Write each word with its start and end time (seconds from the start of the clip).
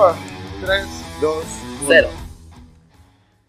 3, 0.00 1.20
2, 1.20 1.44
0. 1.86 2.08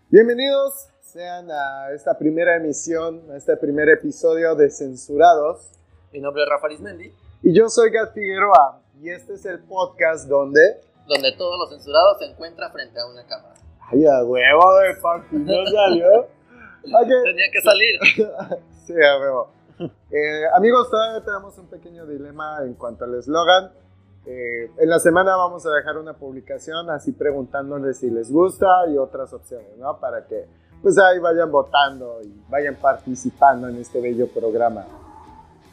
Bienvenidos 0.09 0.89
sean 0.99 1.49
a 1.49 1.91
esta 1.95 2.17
primera 2.17 2.57
emisión, 2.57 3.21
a 3.31 3.37
este 3.37 3.55
primer 3.55 3.87
episodio 3.87 4.53
de 4.55 4.69
Censurados. 4.69 5.71
Mi 6.11 6.19
nombre 6.19 6.43
es 6.43 6.49
Rafa 6.49 6.65
Arismendi. 6.65 7.13
Y 7.41 7.53
yo 7.53 7.69
soy 7.69 7.89
Gat 7.91 8.13
Figueroa. 8.13 8.81
Y 8.99 9.11
este 9.11 9.35
es 9.35 9.45
el 9.45 9.59
podcast 9.59 10.27
donde. 10.27 10.81
Donde 11.07 11.31
todos 11.37 11.57
los 11.57 11.69
censurados 11.69 12.17
se 12.19 12.25
encuentran 12.25 12.69
frente 12.73 12.99
a 12.99 13.05
una 13.05 13.25
cámara. 13.25 13.55
Ay, 13.89 14.05
a 14.05 14.21
huevo 14.25 14.75
de 14.79 14.95
papi, 15.01 15.35
no 15.37 15.65
salió. 15.71 16.27
Okay. 16.83 17.23
Tenía 17.23 17.49
que 17.49 17.61
salir. 17.61 17.99
sí, 18.85 18.93
a 18.93 19.19
huevo. 19.21 19.51
Eh, 19.79 20.43
amigos, 20.53 20.89
todavía 20.89 21.23
tenemos 21.23 21.57
un 21.57 21.67
pequeño 21.67 22.05
dilema 22.05 22.57
en 22.65 22.73
cuanto 22.73 23.05
al 23.05 23.15
eslogan. 23.15 23.71
Eh, 24.25 24.69
en 24.77 24.89
la 24.89 24.99
semana 24.99 25.35
vamos 25.35 25.65
a 25.65 25.71
dejar 25.71 25.97
una 25.97 26.13
publicación 26.13 26.89
así 26.91 27.11
preguntándoles 27.11 27.97
si 27.97 28.09
les 28.09 28.31
gusta 28.31 28.67
y 28.91 28.97
otras 28.97 29.33
opciones, 29.33 29.77
¿no? 29.77 29.99
Para 29.99 30.25
que 30.25 30.45
pues 30.81 30.97
ahí 30.97 31.19
vayan 31.19 31.51
votando 31.51 32.19
y 32.23 32.31
vayan 32.49 32.75
participando 32.75 33.67
en 33.67 33.77
este 33.77 33.99
bello 33.99 34.27
programa. 34.27 34.85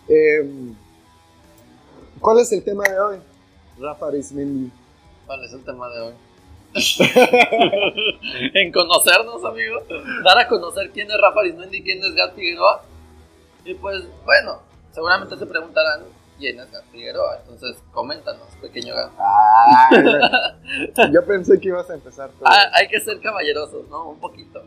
Eh, 0.08 0.72
¿Cuál 2.20 2.40
es 2.40 2.52
el 2.52 2.64
tema 2.64 2.84
de 2.84 2.98
hoy, 2.98 3.16
Rafa 3.78 4.06
Arismendi? 4.06 4.70
¿Cuál 5.26 5.44
es 5.44 5.52
el 5.52 5.64
tema 5.64 5.88
de 5.90 6.00
hoy? 6.00 6.14
en 8.54 8.72
conocernos, 8.72 9.44
amigos. 9.44 9.84
Dar 10.24 10.38
a 10.38 10.48
conocer 10.48 10.90
quién 10.90 11.10
es 11.10 11.16
Rafa 11.20 11.40
Arismendi 11.40 11.78
y 11.78 11.82
quién 11.82 11.98
es 11.98 12.14
Gat 12.14 12.34
Figueroa. 12.34 12.82
Y 13.64 13.74
pues, 13.74 14.04
bueno, 14.24 14.60
seguramente 14.92 15.36
se 15.36 15.46
preguntarán 15.46 16.02
Gat 16.38 16.84
Figueroa. 16.90 17.38
Entonces, 17.40 17.82
coméntanos, 17.92 18.48
pequeño 18.60 18.94
Gat. 18.94 19.12
yo 21.12 21.24
pensé 21.26 21.58
que 21.60 21.68
ibas 21.68 21.88
a 21.90 21.94
empezar 21.94 22.30
tú. 22.30 22.44
Ah, 22.44 22.70
hay 22.74 22.88
que 22.88 23.00
ser 23.00 23.20
caballerosos, 23.20 23.88
¿no? 23.88 24.10
Un 24.10 24.20
poquito. 24.20 24.62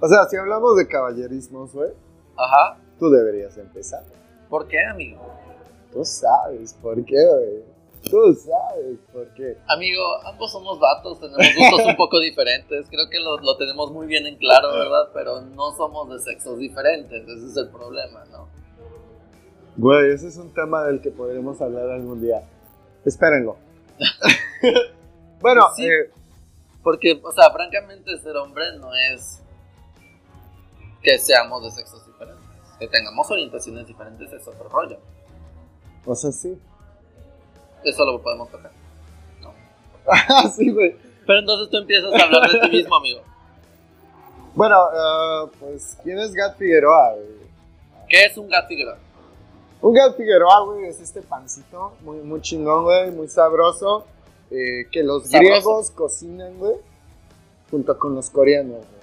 O 0.00 0.08
sea, 0.08 0.24
si 0.26 0.36
hablamos 0.36 0.76
de 0.76 0.88
caballerismos, 0.88 1.72
güey. 1.72 1.90
Ajá. 2.36 2.78
Tú 2.98 3.10
deberías 3.10 3.56
empezar. 3.58 4.04
¿Por 4.48 4.68
qué, 4.68 4.84
amigo? 4.84 5.20
Tú 5.92 6.04
sabes 6.04 6.74
por 6.74 7.04
qué, 7.04 7.26
güey. 7.26 7.72
Tú 8.10 8.34
sabes 8.34 8.98
por 9.12 9.32
qué. 9.34 9.56
Amigo, 9.68 10.02
ambos 10.24 10.50
somos 10.50 10.80
vatos, 10.80 11.20
tenemos 11.20 11.46
gustos 11.56 11.86
un 11.86 11.96
poco 11.96 12.18
diferentes. 12.18 12.86
Creo 12.88 13.08
que 13.08 13.20
lo, 13.20 13.38
lo, 13.38 13.56
tenemos 13.56 13.92
muy 13.92 14.06
bien 14.06 14.26
en 14.26 14.36
claro, 14.36 14.72
¿verdad? 14.72 15.10
Pero 15.14 15.40
no 15.40 15.72
somos 15.76 16.10
de 16.10 16.18
sexos 16.18 16.58
diferentes, 16.58 17.22
ese 17.22 17.46
es 17.46 17.56
el 17.56 17.68
problema, 17.68 18.24
¿no? 18.30 18.48
Güey, 19.76 20.12
ese 20.12 20.28
es 20.28 20.36
un 20.36 20.52
tema 20.52 20.84
del 20.84 21.00
que 21.00 21.10
podremos 21.10 21.60
hablar 21.60 21.90
algún 21.90 22.20
día. 22.20 22.42
Espérenlo. 23.04 23.56
bueno, 25.40 25.68
sí, 25.74 25.86
eh, 25.86 26.10
porque, 26.82 27.20
o 27.22 27.32
sea, 27.32 27.50
francamente 27.50 28.18
ser 28.18 28.36
hombre 28.36 28.64
no 28.78 28.94
es 28.94 29.40
que 31.02 31.18
seamos 31.18 31.62
de 31.64 31.70
sexos 31.70 32.06
diferentes. 32.06 32.44
Que 32.78 32.88
tengamos 32.88 33.30
orientaciones 33.30 33.86
diferentes 33.86 34.32
es 34.32 34.46
otro 34.46 34.68
rollo. 34.68 34.98
O 36.04 36.14
sea, 36.14 36.32
sí. 36.32 36.58
Eso 37.84 38.04
lo 38.04 38.20
podemos 38.20 38.50
tocar. 38.50 38.72
No. 39.40 39.52
Ah, 40.06 40.48
sí, 40.56 40.70
güey. 40.70 40.96
Pero 41.26 41.38
entonces 41.38 41.70
tú 41.70 41.78
empiezas 41.78 42.12
a 42.12 42.24
hablar 42.24 42.50
de 42.50 42.60
ti 42.60 42.76
mismo, 42.76 42.96
amigo. 42.96 43.22
Bueno, 44.54 44.76
uh, 44.76 45.48
pues, 45.58 45.96
¿quién 46.02 46.18
es 46.18 46.34
Gat 46.34 46.58
Figueroa, 46.58 47.14
güey? 47.14 47.42
¿Qué 48.08 48.24
es 48.24 48.36
un 48.36 48.48
Gat 48.48 48.68
Figueroa? 48.68 48.98
Un 49.82 49.92
Gat 49.94 50.16
Figueroa, 50.16 50.64
güey, 50.64 50.86
es 50.86 51.00
este 51.00 51.22
pancito 51.22 51.94
muy, 52.02 52.18
muy 52.18 52.40
chingón, 52.40 52.84
güey, 52.84 53.10
muy 53.10 53.26
sabroso. 53.26 54.06
Eh, 54.50 54.86
que 54.92 55.02
los 55.02 55.24
¿Sabroso? 55.24 55.38
griegos 55.38 55.90
cocinan, 55.90 56.56
güey, 56.58 56.76
junto 57.70 57.98
con 57.98 58.14
los 58.14 58.30
coreanos, 58.30 58.76
güey. 58.76 59.02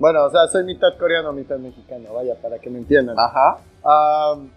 Bueno, 0.00 0.24
o 0.24 0.30
sea, 0.30 0.48
soy 0.48 0.64
mitad 0.64 0.98
coreano, 0.98 1.32
mitad 1.32 1.56
mexicano, 1.58 2.14
vaya, 2.14 2.34
para 2.34 2.58
que 2.58 2.68
me 2.68 2.78
entiendan. 2.78 3.16
Ajá. 3.16 3.60
Um, 3.84 4.50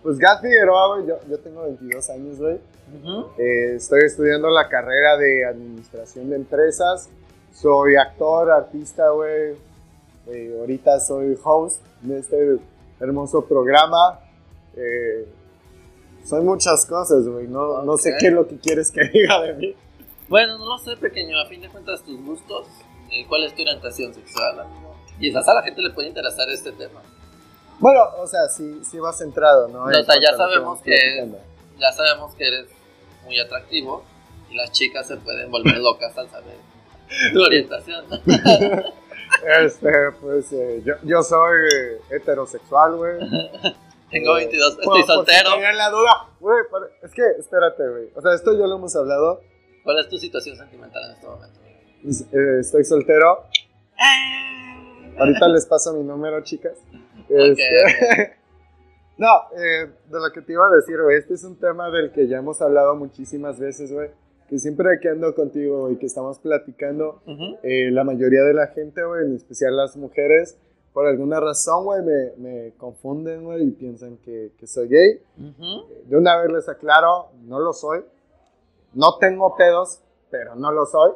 pues 0.00 0.18
Gat 0.18 0.40
Figueroa, 0.40 0.94
güey, 0.94 1.08
yo, 1.08 1.18
yo, 1.28 1.38
tengo 1.40 1.62
22 1.64 2.10
años, 2.10 2.38
güey. 2.38 2.54
Uh 2.54 3.04
-huh. 3.04 3.26
eh, 3.38 3.74
estoy 3.76 4.02
estudiando 4.04 4.48
la 4.48 4.68
carrera 4.68 5.16
de 5.16 5.44
administración 5.44 6.30
de 6.30 6.36
empresas. 6.36 7.08
Soy 7.52 7.96
actor, 7.96 8.50
artista, 8.52 9.10
güey. 9.10 9.56
Eh, 10.28 10.56
ahorita 10.60 11.00
soy 11.00 11.36
host 11.42 11.82
de 12.02 12.20
este 12.20 12.58
hermoso 13.00 13.44
programa. 13.44 14.20
Eh, 14.76 15.26
soy 16.24 16.42
muchas 16.42 16.86
cosas, 16.86 17.26
güey. 17.26 17.46
No, 17.46 17.62
okay. 17.62 17.86
no 17.86 17.96
sé 17.96 18.14
qué 18.18 18.28
es 18.28 18.32
lo 18.32 18.46
que 18.46 18.56
quieres 18.58 18.90
que 18.90 19.04
diga 19.12 19.40
de 19.42 19.54
mí. 19.54 19.74
Bueno, 20.28 20.58
no 20.58 20.66
lo 20.66 20.78
sé, 20.78 20.96
pequeño. 20.96 21.38
A 21.38 21.46
fin 21.46 21.60
de 21.60 21.68
cuentas, 21.68 22.02
tus 22.02 22.20
gustos. 22.24 22.66
Eh, 23.10 23.26
¿Cuál 23.28 23.44
es 23.44 23.54
tu 23.54 23.62
orientación 23.62 24.14
sexual, 24.14 24.60
amigo? 24.60 24.96
Y 25.18 25.28
quizás 25.28 25.46
a 25.48 25.54
la 25.54 25.62
gente 25.62 25.82
le 25.82 25.90
puede 25.90 26.08
interesar 26.08 26.48
este 26.48 26.72
tema. 26.72 27.02
Bueno, 27.78 28.00
o 28.18 28.26
sea, 28.26 28.48
sí, 28.48 28.80
sí 28.84 28.98
vas 28.98 29.18
centrado, 29.18 29.68
¿no? 29.68 29.84
O 29.84 29.90
sea, 29.90 30.20
ya 30.20 30.36
sabemos 30.36 30.80
que, 30.80 31.28
ya 31.78 31.92
sabemos 31.92 32.32
que 32.34 32.46
eres 32.46 32.68
muy 33.24 33.38
atractivo 33.40 34.04
y 34.50 34.54
las 34.54 34.70
chicas 34.70 35.08
se 35.08 35.16
pueden 35.16 35.50
volver 35.50 35.78
locas 35.78 36.16
al 36.16 36.28
saber 36.30 36.54
tu 37.32 37.42
orientación. 37.42 38.04
este, 39.64 39.92
pues 40.20 40.52
eh, 40.52 40.82
yo, 40.84 40.94
yo, 41.02 41.22
soy 41.22 41.68
eh, 41.74 42.00
heterosexual, 42.10 42.96
güey. 42.96 43.18
Tengo 44.12 44.34
22, 44.34 44.70
estoy 44.72 44.84
por, 44.84 45.02
soltero. 45.06 45.50
Por 45.50 45.58
si 45.58 45.76
la 45.76 45.90
duda, 45.90 46.28
güey, 46.38 46.58
es 47.02 47.12
que, 47.12 47.22
espérate, 47.38 47.88
güey. 47.88 48.10
O 48.14 48.20
sea, 48.20 48.34
esto 48.34 48.52
ya 48.52 48.66
lo 48.66 48.76
hemos 48.76 48.94
hablado. 48.94 49.40
¿Cuál 49.82 50.00
es 50.00 50.08
tu 50.08 50.18
situación 50.18 50.56
sentimental 50.56 51.02
en 51.06 51.10
este 51.12 51.26
momento? 51.26 51.58
Eh, 52.04 52.60
estoy 52.60 52.84
soltero. 52.84 53.44
Ahorita 55.18 55.48
les 55.48 55.66
paso 55.66 55.94
mi 55.94 56.04
número, 56.04 56.42
chicas. 56.42 56.76
Okay. 57.24 57.52
Este, 57.52 58.36
no, 59.16 59.28
eh, 59.56 59.90
de 60.10 60.20
lo 60.20 60.30
que 60.30 60.42
te 60.42 60.52
iba 60.52 60.66
a 60.66 60.76
decir, 60.76 61.00
güey, 61.00 61.16
este 61.16 61.34
es 61.34 61.44
un 61.44 61.58
tema 61.58 61.90
del 61.90 62.12
que 62.12 62.28
ya 62.28 62.36
hemos 62.36 62.60
hablado 62.60 62.94
muchísimas 62.96 63.58
veces, 63.58 63.92
güey. 63.92 64.10
Que 64.48 64.58
siempre 64.58 64.98
que 65.00 65.08
ando 65.08 65.34
contigo 65.34 65.90
y 65.90 65.96
que 65.96 66.04
estamos 66.04 66.38
platicando, 66.38 67.22
uh 67.26 67.30
-huh. 67.30 67.58
eh, 67.62 67.90
la 67.90 68.04
mayoría 68.04 68.42
de 68.42 68.52
la 68.52 68.66
gente, 68.66 69.02
güey, 69.04 69.24
en 69.24 69.36
especial 69.36 69.74
las 69.74 69.96
mujeres, 69.96 70.58
por 70.92 71.06
alguna 71.06 71.40
razón, 71.40 71.84
güey, 71.84 72.02
me, 72.02 72.32
me, 72.36 72.72
confunden, 72.72 73.44
güey, 73.44 73.68
y 73.68 73.70
piensan 73.70 74.18
que, 74.18 74.52
que 74.58 74.66
soy 74.66 74.88
gay. 74.88 75.22
Uh 75.38 75.42
-huh. 75.42 75.86
De 76.04 76.16
una 76.16 76.36
vez 76.40 76.52
les 76.52 76.68
aclaro, 76.68 77.28
no 77.44 77.58
lo 77.58 77.72
soy. 77.72 78.04
No 78.92 79.16
tengo 79.18 79.56
pedos, 79.56 80.00
pero 80.30 80.54
no 80.54 80.70
lo 80.70 80.84
soy. 80.84 81.12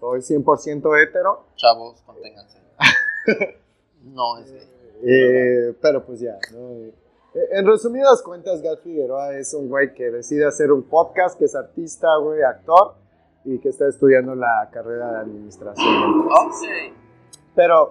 Soy 0.00 0.20
100% 0.20 1.02
hetero. 1.02 1.44
Chavos, 1.54 2.00
conténganse. 2.02 2.58
no 4.02 4.38
es 4.38 4.52
gay. 4.52 4.76
Eh, 5.02 5.76
pero 5.80 6.04
pues 6.04 6.20
ya, 6.20 6.38
¿no? 6.52 6.90
En 7.50 7.66
resumidas 7.66 8.22
cuentas, 8.22 8.62
Gat 8.62 8.80
Figueroa 8.80 9.36
es 9.36 9.52
un 9.52 9.68
güey 9.68 9.92
que 9.92 10.10
decide 10.10 10.46
hacer 10.46 10.72
un 10.72 10.84
podcast, 10.84 11.38
que 11.38 11.44
es 11.44 11.54
artista, 11.54 12.08
güey, 12.16 12.42
actor, 12.42 12.94
y 13.44 13.58
que 13.58 13.68
está 13.68 13.86
estudiando 13.86 14.34
la 14.34 14.70
carrera 14.72 15.12
de 15.12 15.18
administración. 15.18 16.28
Ok. 16.30 16.94
Pero, 17.54 17.90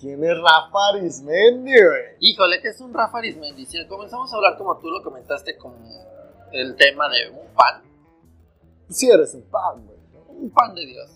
¿quién 0.00 0.22
es 0.24 0.36
Rafa 0.36 0.88
Arismendi, 0.92 1.72
güey? 1.72 2.16
Híjole, 2.20 2.60
que 2.60 2.68
es 2.68 2.80
un 2.80 2.92
Rafa 2.94 3.18
Arismendi. 3.18 3.66
Si 3.66 3.84
comenzamos 3.86 4.32
a 4.32 4.36
hablar 4.36 4.56
como 4.56 4.78
tú 4.78 4.90
lo 4.90 5.02
comentaste 5.02 5.56
con 5.56 5.74
el 6.52 6.76
tema 6.76 7.08
de 7.08 7.30
un 7.30 7.48
pan. 7.54 7.82
Sí 8.88 9.10
eres 9.10 9.34
un 9.34 9.42
pan, 9.42 9.86
güey. 9.86 9.98
Un 10.28 10.50
pan 10.50 10.74
de 10.74 10.86
Dios. 10.86 11.10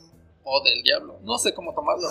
O 0.44 0.62
del 0.62 0.82
diablo. 0.82 1.18
No 1.22 1.38
sé 1.38 1.54
cómo 1.54 1.72
tomarlo. 1.74 2.08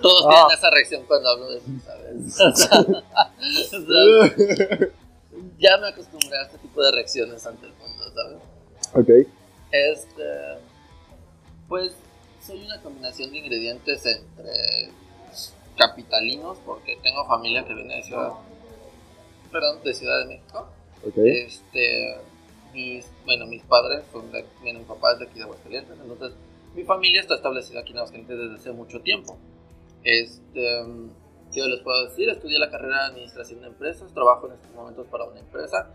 Todos 0.00 0.24
ah. 0.26 0.30
tienen 0.30 0.58
esa 0.58 0.70
reacción 0.70 1.04
cuando 1.06 1.28
hablo 1.28 1.50
de 1.50 1.58
eso, 1.58 2.52
¿sabes? 2.54 2.96
ya 5.58 5.76
me 5.78 5.88
acostumbré 5.88 6.38
a 6.38 6.42
este 6.42 6.58
tipo 6.58 6.82
de 6.82 6.92
reacciones 6.92 7.46
ante 7.46 7.66
el 7.66 7.72
mundo, 7.74 8.04
¿sabes? 8.14 8.38
Ok. 8.94 9.28
Este. 9.72 10.58
Pues 11.68 11.92
soy 12.50 12.64
una 12.64 12.80
combinación 12.82 13.30
de 13.30 13.38
ingredientes 13.38 14.04
entre 14.06 14.90
capitalinos, 15.76 16.58
porque 16.66 16.98
tengo 17.02 17.24
familia 17.26 17.64
que 17.64 17.74
viene 17.74 17.96
de 17.96 18.02
Ciudad. 18.02 18.32
Perdón, 19.50 19.78
de 19.84 19.94
Ciudad 19.94 20.18
de 20.20 20.26
México. 20.26 20.68
Este. 21.16 22.16
Mis, 22.72 23.10
bueno, 23.24 23.46
mis 23.46 23.62
padres 23.64 24.04
son 24.12 24.30
de, 24.30 24.44
vienen 24.62 24.84
papás 24.84 25.18
de 25.18 25.24
aquí 25.24 25.38
de 25.38 25.42
Aguascalientes, 25.42 25.98
entonces 26.00 26.38
mi 26.72 26.84
familia 26.84 27.20
está 27.20 27.34
establecida 27.34 27.80
aquí 27.80 27.90
en 27.90 27.96
Aguascalientes 27.98 28.38
desde 28.38 28.54
hace 28.54 28.70
mucho 28.70 29.00
tiempo. 29.00 29.36
Este, 30.04 30.84
¿Qué 31.52 31.62
les 31.62 31.80
puedo 31.80 32.06
decir? 32.06 32.28
Estudié 32.28 32.60
la 32.60 32.70
carrera 32.70 32.96
de 32.96 33.06
Administración 33.06 33.60
de 33.60 33.66
Empresas, 33.66 34.14
trabajo 34.14 34.46
en 34.46 34.52
estos 34.52 34.70
momentos 34.72 35.04
para 35.08 35.24
una 35.24 35.40
empresa. 35.40 35.90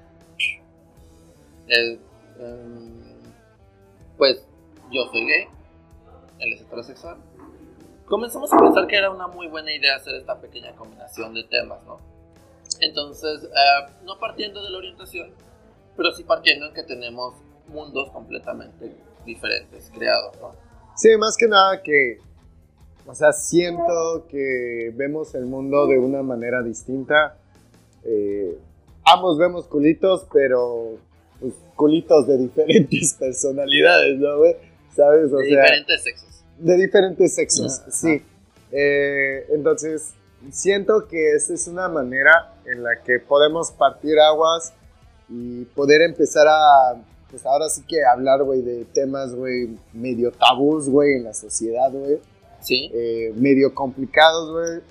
Eh, 1.70 1.98
pues 4.18 4.46
yo 4.92 5.06
soy 5.14 5.26
gay, 5.26 5.48
él 6.40 6.54
es 6.54 6.62
heterosexual. 6.62 7.18
Comenzamos 8.06 8.54
a 8.54 8.58
pensar 8.58 8.88
que 8.88 8.96
era 8.96 9.10
una 9.10 9.28
muy 9.28 9.48
buena 9.48 9.74
idea 9.74 9.96
hacer 9.96 10.16
esta 10.16 10.40
pequeña 10.40 10.76
combinación 10.76 11.34
de 11.34 11.44
temas, 11.46 11.84
¿no? 11.86 11.98
Entonces, 12.80 13.44
eh, 13.44 13.92
no 14.04 14.20
partiendo 14.20 14.64
de 14.64 14.70
la 14.70 14.78
orientación, 14.78 15.32
pero 15.96 16.12
sí 16.12 16.24
partiendo 16.24 16.68
en 16.68 16.74
que 16.74 16.84
tenemos 16.84 17.34
mundos 17.68 18.12
completamente 18.12 18.92
diferentes 19.26 19.90
creados, 19.94 20.36
¿no? 20.40 20.52
Sí, 20.96 21.18
más 21.18 21.36
que 21.36 21.48
nada 21.48 21.82
que, 21.82 22.20
o 23.06 23.16
sea, 23.16 23.34
siento 23.34 24.28
que 24.30 24.94
vemos 24.96 25.36
el 25.36 25.46
mundo 25.46 25.88
de 25.88 25.98
una 25.98 26.22
manera 26.24 26.62
distinta. 26.62 27.38
Eh, 28.04 28.58
ambos 29.04 29.38
vemos 29.38 29.66
culitos, 29.66 30.28
pero 30.32 30.98
pues, 31.40 31.54
culitos 31.76 32.28
de 32.28 32.38
diferentes 32.38 33.14
personalidades, 33.20 34.18
¿no, 34.20 34.38
güey? 34.38 34.56
¿Sabes? 34.96 35.32
O 35.34 35.38
de 35.38 35.50
sea, 35.50 35.62
diferentes 35.64 36.04
sexos. 36.04 36.44
de 36.60 36.78
diferentes 36.78 37.36
sexos, 37.36 37.80
Ajá. 37.82 37.92
sí. 37.92 38.22
Eh, 38.72 39.46
entonces, 39.52 40.14
siento 40.52 41.08
que 41.08 41.34
esta 41.36 41.54
es 41.54 41.68
una 41.68 41.88
manera 41.90 42.54
en 42.66 42.84
la 42.84 43.02
que 43.04 43.20
podemos 43.20 43.72
partir 43.72 44.18
aguas 44.20 44.74
y 45.30 45.66
poder 45.66 46.02
empezar 46.02 46.48
a, 46.48 46.96
pues 47.30 47.46
ahora 47.46 47.68
sí 47.70 47.82
que 47.88 48.04
hablar, 48.06 48.44
güey, 48.44 48.62
de 48.62 48.86
temas, 48.86 49.34
güey, 49.34 49.70
medio 49.94 50.32
tabús, 50.32 50.88
güey, 50.90 51.14
en 51.16 51.24
la 51.26 51.34
sociedad, 51.34 51.92
güey, 51.92 52.20
Sí. 52.62 52.90
eh, 52.94 53.34
medio 53.36 53.74
complicados, 53.74 54.52
güey. 54.52 54.82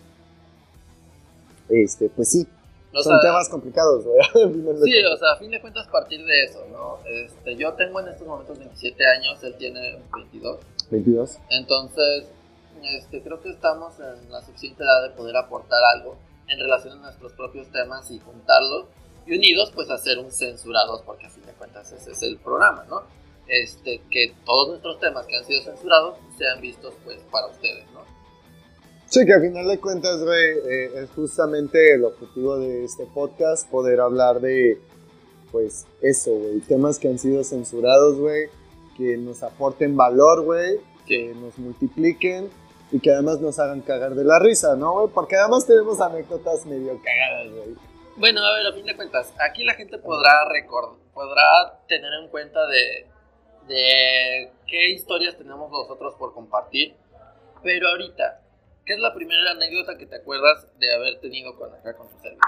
Este, 1.68 2.08
pues 2.10 2.28
sí, 2.30 2.46
O 2.94 3.02
son 3.02 3.20
sea, 3.20 3.30
temas 3.30 3.48
complicados, 3.48 4.04
güey. 4.04 4.20
Sí, 4.84 5.04
o 5.04 5.16
sea, 5.16 5.32
a 5.32 5.36
fin 5.36 5.50
de 5.50 5.60
cuentas 5.60 5.86
partir 5.88 6.24
de 6.24 6.44
eso, 6.44 6.64
¿no? 6.70 6.98
Este, 7.06 7.56
yo 7.56 7.72
tengo 7.74 8.00
en 8.00 8.08
estos 8.08 8.26
momentos 8.26 8.58
27 8.58 9.06
años, 9.06 9.42
él 9.42 9.54
tiene 9.56 10.00
22. 10.14 10.58
22. 10.90 11.38
Entonces, 11.50 12.26
este, 12.82 13.22
creo 13.22 13.40
que 13.40 13.50
estamos 13.50 13.94
en 13.98 14.30
la 14.30 14.40
suficiente 14.42 14.84
edad 14.84 15.02
de 15.02 15.10
poder 15.10 15.36
aportar 15.36 15.82
algo 15.96 16.16
en 16.48 16.58
relación 16.58 16.98
a 16.98 17.02
nuestros 17.02 17.32
propios 17.32 17.68
temas 17.72 18.10
y 18.10 18.18
juntarlos 18.20 18.86
y 19.26 19.36
unidos, 19.36 19.72
pues 19.74 19.90
hacer 19.90 20.18
un 20.18 20.30
censurados, 20.30 21.02
porque 21.02 21.26
a 21.26 21.30
fin 21.30 21.44
de 21.46 21.52
cuentas 21.52 21.90
ese 21.92 22.12
es 22.12 22.22
el 22.22 22.36
programa, 22.38 22.84
¿no? 22.88 23.02
Este, 23.46 24.02
que 24.10 24.34
todos 24.44 24.68
nuestros 24.68 25.00
temas 25.00 25.26
que 25.26 25.36
han 25.36 25.44
sido 25.44 25.62
censurados 25.62 26.16
sean 26.38 26.60
vistos, 26.60 26.94
pues, 27.04 27.18
para 27.30 27.46
ustedes. 27.46 27.84
Sí, 29.06 29.24
que 29.24 29.32
al 29.32 29.42
final 29.42 29.68
de 29.68 29.78
cuentas, 29.78 30.22
güey, 30.22 30.58
eh, 30.68 31.02
es 31.02 31.10
justamente 31.10 31.94
el 31.94 32.04
objetivo 32.04 32.58
de 32.58 32.84
este 32.84 33.06
podcast, 33.06 33.70
poder 33.70 34.00
hablar 34.00 34.40
de, 34.40 34.78
pues, 35.52 35.86
eso, 36.02 36.32
güey, 36.32 36.60
temas 36.60 36.98
que 36.98 37.08
han 37.08 37.18
sido 37.18 37.44
censurados, 37.44 38.18
güey, 38.18 38.48
que 38.96 39.16
nos 39.16 39.42
aporten 39.42 39.96
valor, 39.96 40.42
güey, 40.42 40.80
que 41.06 41.34
nos 41.34 41.58
multipliquen 41.58 42.48
y 42.90 43.00
que 43.00 43.10
además 43.10 43.40
nos 43.40 43.58
hagan 43.58 43.82
cagar 43.82 44.14
de 44.14 44.24
la 44.24 44.38
risa, 44.38 44.76
¿no, 44.76 44.92
güey? 44.92 45.08
Porque 45.12 45.36
además 45.36 45.66
tenemos 45.66 46.00
anécdotas 46.00 46.64
medio 46.66 46.98
cagadas, 47.02 47.52
güey. 47.52 47.76
Bueno, 48.16 48.44
a 48.44 48.56
ver, 48.56 48.66
a 48.66 48.72
fin 48.72 48.86
de 48.86 48.94
cuentas, 48.94 49.32
aquí 49.40 49.64
la 49.64 49.74
gente 49.74 49.98
podrá 49.98 50.48
recordar, 50.48 50.98
podrá 51.12 51.80
tener 51.88 52.12
en 52.22 52.28
cuenta 52.28 52.60
de, 52.68 53.06
de 53.66 54.52
qué 54.66 54.90
historias 54.90 55.36
tenemos 55.36 55.70
nosotros 55.70 56.14
por 56.16 56.32
compartir, 56.32 56.94
pero 57.62 57.88
ahorita, 57.88 58.40
¿qué 58.84 58.94
es 58.94 58.98
la 59.00 59.14
primera 59.14 59.50
anécdota 59.52 59.96
que 59.96 60.06
te 60.06 60.16
acuerdas 60.16 60.66
de 60.78 60.94
haber 60.94 61.20
tenido 61.20 61.56
con 61.56 61.72
acá 61.72 61.96
con 61.96 62.08
tu 62.08 62.18
servidor? 62.18 62.40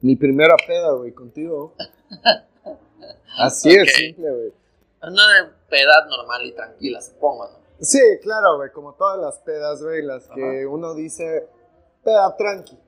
Mi 0.00 0.16
primera 0.16 0.56
peda, 0.66 0.92
güey, 0.92 1.12
contigo. 1.12 1.74
Así 3.38 3.70
es, 3.70 3.92
simple, 3.94 4.30
güey. 4.30 4.52
Una 5.02 5.56
pedad 5.68 6.06
normal 6.08 6.44
y 6.46 6.52
tranquila, 6.52 7.00
supongo, 7.00 7.48
¿no? 7.48 7.58
Sí, 7.80 8.00
claro, 8.22 8.56
güey, 8.56 8.70
como 8.70 8.94
todas 8.94 9.18
las 9.20 9.38
pedas, 9.40 9.82
güey, 9.82 10.02
las 10.02 10.28
que 10.28 10.66
uno 10.66 10.94
dice, 10.94 11.48
peda 12.04 12.36
tranqui. 12.36 12.78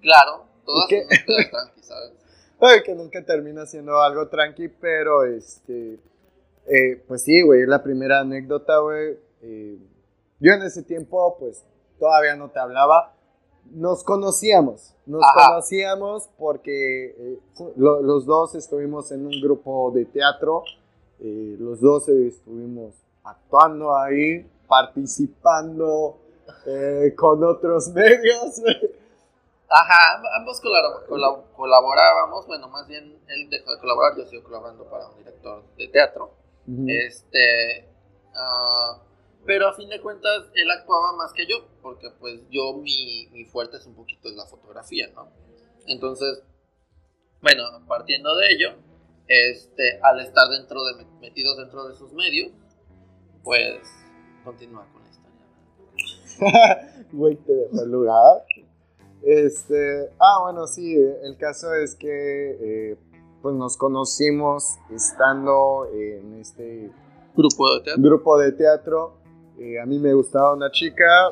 Claro, 0.00 0.44
todas 0.64 0.88
pedas 0.88 1.24
tranqui, 1.50 1.82
¿sabes? 1.82 2.12
Ay, 2.60 2.82
que 2.84 2.94
nunca 2.94 3.24
termina 3.24 3.66
siendo 3.66 4.00
algo 4.00 4.28
tranqui, 4.28 4.68
pero 4.68 5.24
este. 5.24 5.98
eh, 6.66 7.02
pues 7.08 7.22
sí, 7.24 7.42
güey, 7.42 7.62
es 7.62 7.68
la 7.68 7.82
primera 7.82 8.20
anécdota, 8.20 8.78
güey. 8.78 9.18
eh, 9.42 9.78
yo 10.44 10.52
en 10.52 10.62
ese 10.62 10.82
tiempo, 10.82 11.36
pues 11.38 11.64
todavía 11.98 12.36
no 12.36 12.50
te 12.50 12.58
hablaba. 12.58 13.12
Nos 13.70 14.04
conocíamos, 14.04 14.94
nos 15.06 15.22
Ajá. 15.22 15.48
conocíamos 15.48 16.28
porque 16.38 17.06
eh, 17.18 17.38
lo- 17.76 18.02
los 18.02 18.26
dos 18.26 18.54
estuvimos 18.54 19.10
en 19.10 19.24
un 19.26 19.40
grupo 19.40 19.90
de 19.94 20.04
teatro. 20.04 20.62
eh, 21.20 21.56
los 21.58 21.80
dos 21.80 22.08
estuvimos 22.08 22.92
actuando 23.22 23.96
ahí, 23.96 24.46
participando 24.68 26.18
eh, 26.66 27.14
con 27.16 27.42
otros 27.44 27.88
medios. 27.94 28.60
Ajá, 29.68 30.18
amb- 30.20 30.28
ambos 30.40 30.60
colab- 30.62 31.06
colab- 31.08 31.42
colaborábamos, 31.56 32.46
bueno, 32.46 32.68
más 32.68 32.86
bien 32.86 33.18
él 33.28 33.48
dejó 33.48 33.72
de 33.72 33.80
colaborar, 33.80 34.16
yo 34.18 34.24
sigo 34.26 34.44
colaborando 34.44 34.84
para 34.84 35.08
un 35.08 35.16
director 35.18 35.62
de 35.78 35.88
teatro. 35.88 36.30
Ujú. 36.68 36.84
Este. 36.88 37.88
ah, 38.34 38.98
pero 39.46 39.68
a 39.68 39.74
fin 39.74 39.88
de 39.88 40.00
cuentas, 40.00 40.44
él 40.54 40.70
actuaba 40.70 41.12
más 41.16 41.32
que 41.32 41.46
yo, 41.46 41.66
porque 41.82 42.08
pues 42.18 42.40
yo, 42.50 42.74
mi, 42.74 43.28
mi 43.32 43.44
fuerte 43.44 43.76
es 43.76 43.86
un 43.86 43.94
poquito 43.94 44.28
la 44.30 44.46
fotografía, 44.46 45.08
¿no? 45.14 45.28
Entonces, 45.86 46.42
bueno, 47.42 47.62
partiendo 47.86 48.34
de 48.36 48.52
ello, 48.52 48.68
este, 49.28 50.00
al 50.02 50.20
estar 50.20 50.48
dentro 50.48 50.82
de, 50.84 51.04
metidos 51.20 51.56
dentro 51.58 51.88
de 51.88 51.94
sus 51.94 52.12
medios, 52.12 52.52
pues 53.42 53.80
continúa 54.44 54.86
con 54.92 55.02
la 55.02 55.10
historia. 55.10 57.06
Güey, 57.12 57.36
te 57.36 57.52
dejó 57.52 57.82
el 57.82 57.90
lugar. 57.90 58.44
Este, 59.22 60.10
ah, 60.18 60.40
bueno, 60.42 60.66
sí, 60.66 60.94
el 60.94 61.36
caso 61.36 61.74
es 61.74 61.94
que 61.94 62.10
eh, 62.10 62.98
pues 63.40 63.54
nos 63.54 63.76
conocimos 63.76 64.76
estando 64.90 65.86
en 65.92 66.40
este 66.40 66.90
Grupo 67.36 67.74
de 67.74 67.80
teatro. 67.80 68.02
grupo 68.02 68.38
de 68.38 68.52
teatro. 68.52 69.23
Eh, 69.58 69.80
a 69.80 69.86
mí 69.86 69.98
me 69.98 70.12
gustaba 70.12 70.52
una 70.52 70.70
chica, 70.70 71.30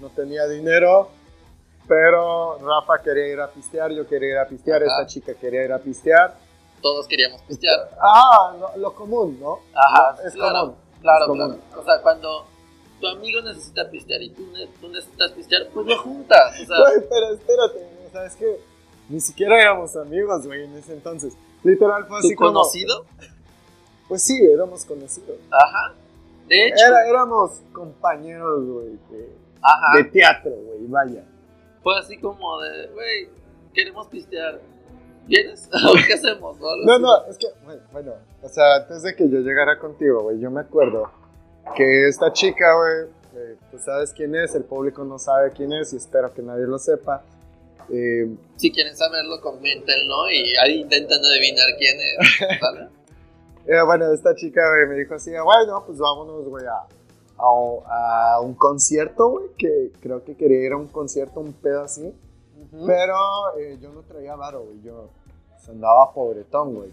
no 0.00 0.08
tenía 0.10 0.46
dinero, 0.46 1.08
pero 1.86 2.58
Rafa 2.58 3.02
quería 3.02 3.26
ir 3.28 3.40
a 3.40 3.50
pistear, 3.50 3.90
yo 3.92 4.06
quería 4.06 4.30
ir 4.30 4.38
a 4.38 4.46
pistear, 4.46 4.82
Ajá. 4.82 4.92
esta 4.92 5.06
chica 5.06 5.34
quería 5.34 5.64
ir 5.64 5.72
a 5.72 5.78
pistear. 5.78 6.36
Todos 6.80 7.08
queríamos 7.08 7.42
pistear. 7.42 7.90
Ah, 8.00 8.54
lo, 8.58 8.76
lo 8.76 8.94
común, 8.94 9.38
¿no? 9.40 9.58
Ajá, 9.74 10.16
es 10.24 10.34
claro, 10.34 10.60
común. 10.60 10.76
Claro, 11.00 11.24
es 11.24 11.28
común. 11.28 11.60
claro. 11.66 11.82
O 11.82 11.84
sea, 11.84 12.02
cuando 12.02 12.46
tu 13.00 13.06
amigo 13.08 13.40
necesita 13.42 13.88
pistear 13.90 14.22
y 14.22 14.30
tú, 14.30 14.46
tú 14.80 14.88
necesitas 14.88 15.32
pistear, 15.32 15.68
pues 15.74 15.86
lo 15.86 15.98
juntas. 15.98 16.60
O 16.60 16.66
sea, 16.66 16.76
pero 17.08 17.32
espérate, 17.34 17.88
o 18.06 18.10
sea, 18.10 18.24
es 18.26 18.36
que 18.36 18.60
ni 19.08 19.20
siquiera 19.20 19.60
éramos 19.60 19.96
amigos, 19.96 20.46
güey, 20.46 20.64
en 20.64 20.76
ese 20.76 20.92
entonces. 20.92 21.34
Literal 21.64 22.06
fue 22.06 22.18
así 22.18 22.30
tu 22.30 22.36
como... 22.36 22.52
conocido. 22.60 23.04
Pues 24.06 24.22
sí, 24.22 24.38
éramos 24.42 24.84
conocidos. 24.84 25.36
Ajá. 25.50 25.94
De 26.48 26.66
hecho, 26.66 26.84
Era, 26.86 27.08
éramos 27.08 27.62
compañeros, 27.72 28.64
güey, 28.64 28.98
de, 29.10 30.04
teatro, 30.04 30.50
güey, 30.50 30.86
vaya. 30.86 31.24
Fue 31.82 31.98
así 31.98 32.18
como 32.18 32.60
de, 32.60 32.86
güey, 32.88 33.28
queremos 33.74 34.06
pistear. 34.08 34.60
¿Vienes? 35.26 35.68
¿O 35.88 35.94
qué 36.06 36.14
hacemos? 36.14 36.58
No, 36.58 36.98
no, 36.98 37.26
es 37.26 37.36
que, 37.36 37.46
bueno, 37.64 37.82
bueno, 37.92 38.14
o 38.42 38.48
sea, 38.48 38.76
antes 38.76 39.02
de 39.02 39.14
que 39.14 39.28
yo 39.28 39.40
llegara 39.40 39.78
contigo, 39.78 40.22
güey, 40.22 40.40
yo 40.40 40.50
me 40.50 40.60
acuerdo 40.60 41.10
que 41.76 42.08
esta 42.08 42.32
chica, 42.32 42.74
güey, 42.74 43.10
eh, 43.34 43.56
tú 43.70 43.78
sabes 43.78 44.12
quién 44.14 44.34
es, 44.34 44.54
el 44.54 44.64
público 44.64 45.04
no 45.04 45.18
sabe 45.18 45.52
quién 45.52 45.72
es 45.72 45.92
y 45.92 45.96
espero 45.96 46.32
que 46.32 46.40
nadie 46.40 46.66
lo 46.66 46.78
sepa. 46.78 47.22
Eh, 47.92 48.28
Si 48.56 48.72
quieren 48.72 48.96
saberlo, 48.96 49.40
coméntenlo 49.40 50.30
y 50.30 50.56
ahí 50.56 50.80
intentan 50.80 51.22
adivinar 51.24 51.66
quién 51.78 51.96
es. 52.00 52.58
¿Sale? 52.60 52.88
Eh, 53.70 53.82
bueno, 53.84 54.10
esta 54.14 54.34
chica, 54.34 54.62
güey, 54.66 54.88
me 54.88 54.94
dijo 55.02 55.14
así, 55.14 55.30
bueno, 55.30 55.82
pues 55.84 55.98
vámonos, 55.98 56.48
güey, 56.48 56.64
a, 56.64 56.86
a, 57.38 58.34
a 58.34 58.40
un 58.40 58.54
concierto, 58.54 59.28
güey, 59.28 59.48
que 59.58 59.92
creo 60.00 60.24
que 60.24 60.36
quería 60.36 60.64
ir 60.64 60.72
a 60.72 60.76
un 60.78 60.88
concierto, 60.88 61.40
un 61.40 61.52
pedo 61.52 61.82
así, 61.82 62.14
pero 62.86 63.14
eh, 63.58 63.76
yo 63.78 63.92
no 63.92 64.00
traía 64.00 64.36
varo, 64.36 64.62
güey, 64.62 64.80
yo 64.82 65.10
pues, 65.50 65.68
andaba 65.68 66.12
pobretón, 66.14 66.74
güey, 66.76 66.90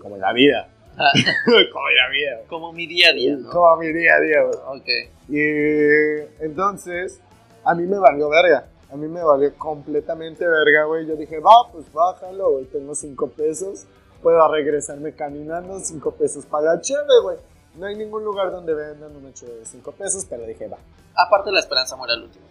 como 0.00 0.16
la 0.16 0.32
vida, 0.32 0.68
Ah, 0.98 1.12
como 1.72 1.88
la 1.90 2.08
vida, 2.10 2.40
como 2.48 2.72
mi 2.72 2.86
día 2.86 3.10
a 3.10 3.12
día, 3.12 3.36
¿no? 3.36 3.50
como 3.50 3.76
mi 3.76 3.92
día 3.92 4.14
a 4.14 4.20
día, 4.20 4.42
güey. 4.44 4.78
Ok. 4.78 4.88
Y 5.28 6.42
entonces, 6.42 7.20
a 7.64 7.74
mí 7.74 7.82
me 7.84 7.98
valió 7.98 8.30
verga, 8.30 8.66
a 8.90 8.96
mí 8.96 9.06
me 9.06 9.22
valió 9.22 9.52
completamente 9.58 10.46
verga, 10.46 10.84
güey, 10.86 11.06
yo 11.06 11.16
dije, 11.16 11.38
va, 11.38 11.70
pues 11.70 11.92
bájalo, 11.92 12.52
güey, 12.52 12.64
tengo 12.64 12.94
cinco 12.94 13.28
pesos, 13.28 13.86
puedo 14.22 14.46
regresarme 14.48 15.12
caminando, 15.12 15.78
cinco 15.80 16.12
pesos 16.12 16.44
para 16.46 16.74
la 16.74 16.80
cheve, 16.80 17.20
güey. 17.22 17.38
No 17.76 17.86
hay 17.86 17.96
ningún 17.96 18.24
lugar 18.24 18.50
donde 18.50 18.74
vendan 18.74 19.14
una 19.14 19.32
cheve 19.32 19.54
de 19.56 19.66
cinco 19.66 19.92
pesos, 19.92 20.24
pero 20.28 20.44
dije, 20.44 20.68
va. 20.68 20.78
Aparte, 21.14 21.52
la 21.52 21.60
esperanza 21.60 21.96
muere 21.96 22.14
al 22.14 22.22
último. 22.24 22.44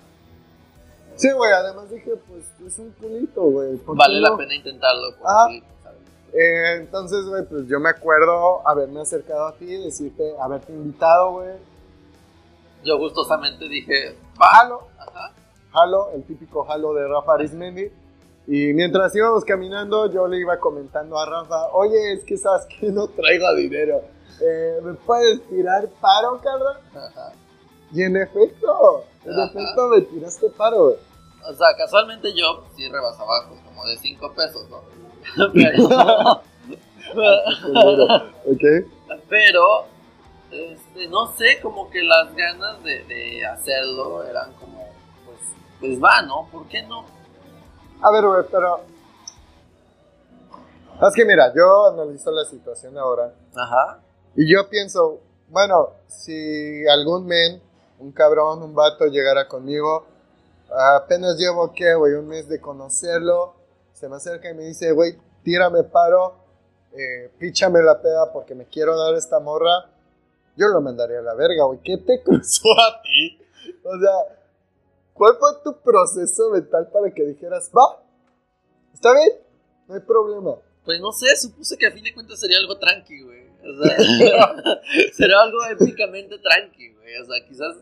Sí, 1.15 1.31
güey, 1.31 1.51
además 1.51 1.89
dije, 1.89 2.11
pues 2.27 2.43
es 2.65 2.79
un 2.79 2.91
culito, 2.91 3.41
güey. 3.43 3.77
¿por 3.77 3.95
qué 3.95 3.99
Vale 3.99 4.19
la 4.19 4.35
pena 4.35 4.53
intentarlo. 4.53 5.15
Ah. 5.23 5.47
sí, 5.49 5.63
¿sabes? 5.81 5.99
Eh, 6.33 6.75
entonces, 6.77 7.25
güey, 7.25 7.43
pues 7.45 7.67
yo 7.67 7.79
me 7.79 7.89
acuerdo 7.89 8.67
haberme 8.67 9.01
acercado 9.01 9.47
a 9.47 9.53
ti, 9.55 9.65
decirte, 9.65 10.35
haberte 10.39 10.73
invitado, 10.73 11.31
güey. 11.33 11.53
Yo 12.83 12.97
gustosamente 12.97 13.67
dije, 13.67 14.15
va. 14.39 14.47
Jalo, 14.47 14.87
Ajá. 14.99 15.31
jalo, 15.71 16.11
el 16.11 16.23
típico 16.23 16.63
jalo 16.65 16.93
de 16.93 17.07
Rafa 17.07 17.33
Arismendi. 17.33 17.91
Y 18.47 18.73
mientras 18.73 19.15
íbamos 19.15 19.43
caminando, 19.43 20.11
yo 20.11 20.27
le 20.27 20.37
iba 20.37 20.59
comentando 20.59 21.17
a 21.17 21.25
Rafa, 21.25 21.67
oye, 21.73 22.13
es 22.13 22.23
que 22.23 22.37
sabes 22.37 22.65
que 22.67 22.87
no 22.91 23.07
traigo 23.07 23.53
dinero. 23.55 24.01
Eh, 24.41 24.79
¿Me 24.83 24.93
puedes 24.93 25.41
tirar 25.47 25.87
paro? 26.01 26.39
Ajá. 26.93 27.33
Y 27.91 28.03
en 28.03 28.17
efecto, 28.17 29.05
en 29.23 29.33
Ajá. 29.33 29.45
efecto 29.45 29.87
me 29.87 30.01
tiraste 30.01 30.49
paro. 30.51 30.95
O 31.47 31.53
sea, 31.53 31.67
casualmente 31.77 32.33
yo 32.33 32.65
sí 32.75 32.87
rebasaba 32.89 33.47
pues, 33.47 33.61
como 33.61 33.85
de 33.85 33.97
5 33.97 34.33
pesos, 34.33 34.67
¿no? 34.69 34.81
Pero 39.29 39.85
este, 40.51 41.07
no 41.07 41.27
sé, 41.35 41.59
como 41.61 41.89
que 41.89 42.01
las 42.03 42.33
ganas 42.35 42.83
de, 42.83 43.03
de 43.05 43.45
hacerlo 43.45 44.23
eran 44.23 44.53
como, 44.53 44.87
pues, 45.25 45.39
pues 45.79 46.03
va, 46.03 46.21
¿no? 46.23 46.47
¿Por 46.51 46.67
qué 46.67 46.83
no? 46.83 47.05
A 48.01 48.11
ver, 48.11 48.25
güey, 48.25 48.43
pero... 48.51 48.81
Es 51.01 51.13
que 51.13 51.25
mira, 51.25 51.53
yo 51.53 51.87
analizo 51.87 52.31
la 52.31 52.45
situación 52.45 52.97
ahora 52.97 53.33
Ajá. 53.53 53.99
y 54.33 54.49
yo 54.49 54.69
pienso, 54.69 55.19
bueno, 55.49 55.89
si 56.07 56.87
algún 56.87 57.25
men, 57.25 57.61
un 57.99 58.13
cabrón, 58.13 58.63
un 58.63 58.73
vato 58.73 59.05
llegara 59.07 59.45
conmigo, 59.47 60.05
apenas 60.95 61.37
llevo, 61.37 61.73
¿qué, 61.73 61.95
güey? 61.95 62.13
Un 62.13 62.27
mes 62.27 62.47
de 62.47 62.61
conocerlo, 62.61 63.55
se 63.91 64.07
me 64.07 64.15
acerca 64.15 64.49
y 64.49 64.53
me 64.53 64.63
dice, 64.63 64.93
güey, 64.93 65.17
tírame 65.43 65.83
paro, 65.83 66.35
eh, 66.93 67.29
píchame 67.37 67.81
la 67.81 68.01
peda 68.01 68.31
porque 68.31 68.55
me 68.55 68.65
quiero 68.65 68.97
dar 68.97 69.15
esta 69.15 69.39
morra, 69.41 69.89
yo 70.55 70.67
lo 70.69 70.79
mandaría 70.79 71.19
a 71.19 71.23
la 71.23 71.33
verga, 71.33 71.65
güey. 71.65 71.79
¿Qué 71.83 71.97
te 71.97 72.21
cruzó 72.23 72.69
a 72.79 73.01
ti? 73.01 73.37
O 73.83 73.99
sea, 73.99 74.37
¿cuál 75.15 75.37
fue 75.39 75.49
tu 75.63 75.81
proceso 75.81 76.51
mental 76.51 76.89
para 76.91 77.09
que 77.11 77.23
dijeras, 77.23 77.71
va, 77.75 78.03
está 78.93 79.11
bien, 79.13 79.29
no 79.87 79.95
hay 79.95 80.01
problema? 80.01 80.55
Pues 80.83 80.99
no 80.99 81.11
sé, 81.11 81.35
supuse 81.35 81.77
que 81.77 81.87
a 81.87 81.91
fin 81.91 82.03
de 82.03 82.13
cuentas 82.13 82.39
sería 82.39 82.59
algo 82.59 82.77
tranqui, 82.77 83.23
güey. 83.23 83.47
O 83.67 83.83
sea, 83.83 83.97
sería 85.13 85.41
algo 85.41 85.57
épicamente 85.71 86.37
tranqui, 86.37 86.93
güey. 86.93 87.17
O 87.17 87.25
sea, 87.25 87.43
quizás 87.47 87.75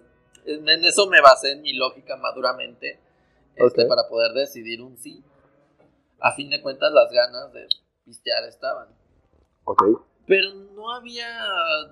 en 0.46 0.86
eso 0.86 1.08
me 1.08 1.20
basé 1.22 1.52
en 1.52 1.62
mi 1.62 1.74
lógica 1.74 2.16
maduramente 2.16 3.00
este, 3.56 3.84
Ok. 3.84 3.90
para 3.90 4.08
poder 4.08 4.32
decidir 4.34 4.82
un 4.82 4.98
sí. 4.98 5.24
A 6.20 6.34
fin 6.34 6.50
de 6.50 6.62
cuentas, 6.62 6.92
las 6.94 7.12
ganas 7.12 7.52
de 7.52 7.68
pistear 8.06 8.46
estaban. 8.46 8.88
Ok. 9.66 9.84
Pero 10.26 10.54
no 10.54 10.94
había 10.94 11.28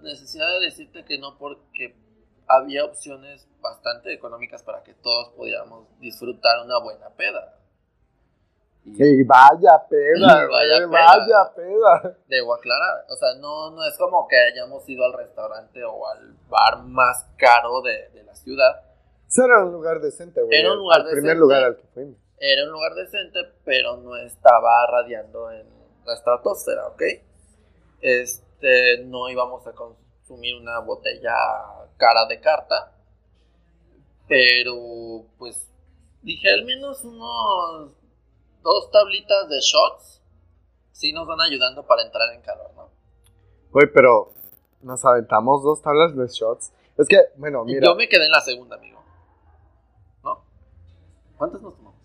necesidad 0.03 0.48
de 0.60 0.65
decirte 0.65 1.03
que 1.03 1.17
no 1.17 1.38
porque 1.38 1.95
había 2.58 2.86
opciones 2.86 3.48
bastante 3.62 4.13
económicas 4.13 4.63
para 4.63 4.81
que 4.84 4.93
todos 4.96 5.29
pudiéramos 5.36 5.88
disfrutar 6.00 6.65
una 6.65 6.79
buena 6.79 7.10
peda. 7.12 7.58
Y 8.84 9.03
Y 9.03 9.24
vaya 9.24 9.77
peda, 9.88 10.48
Vaya 10.50 10.77
güey, 10.86 10.89
peda. 10.89 11.17
vaya 11.17 11.53
peda. 11.55 12.17
debo 12.27 12.55
aclarar, 12.55 13.05
o 13.10 13.15
sea, 13.15 13.36
no, 13.39 13.70
no 13.72 13.86
es 13.86 13.96
como 13.98 14.27
que 14.27 14.38
hayamos 14.38 14.88
ido 14.89 15.05
al 15.05 15.13
restaurante 15.13 15.84
o 15.84 16.08
al 16.08 16.34
bar 16.50 16.84
más 16.86 17.25
caro 17.38 17.81
de, 17.81 18.10
de 18.10 18.24
la 18.24 18.34
ciudad. 18.36 18.81
Era 19.38 19.63
un 19.63 19.72
lugar 19.72 20.01
decente, 20.01 20.41
güey. 20.41 20.60
Era 20.60 20.72
un 20.74 20.79
lugar 20.79 21.00
El 21.01 21.05
primer 21.05 21.22
decente. 21.24 21.39
lugar 21.39 21.63
al 21.63 21.75
que 21.77 21.88
fuimos. 21.93 22.15
Era 22.39 22.63
un 22.65 22.72
lugar 22.72 22.93
decente, 22.96 23.39
pero 23.63 23.98
no 23.98 24.17
estaba 24.17 24.88
radiando 24.91 25.51
en 25.51 25.67
la 26.05 26.13
estratosfera, 26.15 26.88
¿ok? 26.88 27.01
Este, 28.01 29.03
no 29.05 29.29
íbamos 29.29 29.65
a 29.67 29.74
consumir 29.74 30.55
una 30.60 30.79
botella 30.79 31.34
cara 32.01 32.25
de 32.25 32.39
carta, 32.39 32.96
pero 34.27 35.27
pues 35.38 35.70
dije 36.24 36.50
al 36.50 36.65
menos 36.65 37.03
unos 37.03 37.91
dos 38.63 38.91
tablitas 38.91 39.48
de 39.50 39.60
shots 39.60 40.22
sí 40.91 41.13
nos 41.13 41.27
van 41.27 41.41
ayudando 41.41 41.86
para 41.86 42.01
entrar 42.03 42.34
en 42.34 42.41
calor, 42.41 42.72
¿no? 42.75 42.89
Güey, 43.72 43.88
pero 43.93 44.34
nos 44.81 45.05
aventamos 45.05 45.63
dos 45.63 45.81
tablas 45.81 46.15
de 46.15 46.27
shots. 46.27 46.72
Es 46.98 47.08
que, 47.08 47.17
bueno, 47.38 47.63
mira. 47.63 47.86
Yo 47.86 47.96
me 47.96 48.10
quedé 48.10 48.25
en 48.25 48.31
la 48.31 48.41
segunda, 48.41 48.75
amigo. 48.75 49.01
¿No? 50.24 50.43
¿Cuántas 51.38 51.62
nos 51.62 51.75
tomamos? 51.75 52.00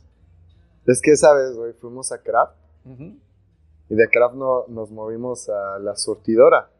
Es 0.87 1.01
que, 1.03 1.17
¿sabes, 1.17 1.57
güey? 1.57 1.73
Fuimos 1.73 2.13
a 2.13 2.23
Craft. 2.23 2.55
Y 3.89 3.95
de 3.95 4.09
Craft 4.09 4.35
no, 4.35 4.65
nos 4.69 4.91
movimos 4.91 5.49
a 5.49 5.79
la 5.81 5.97
surtidora. 5.97 6.71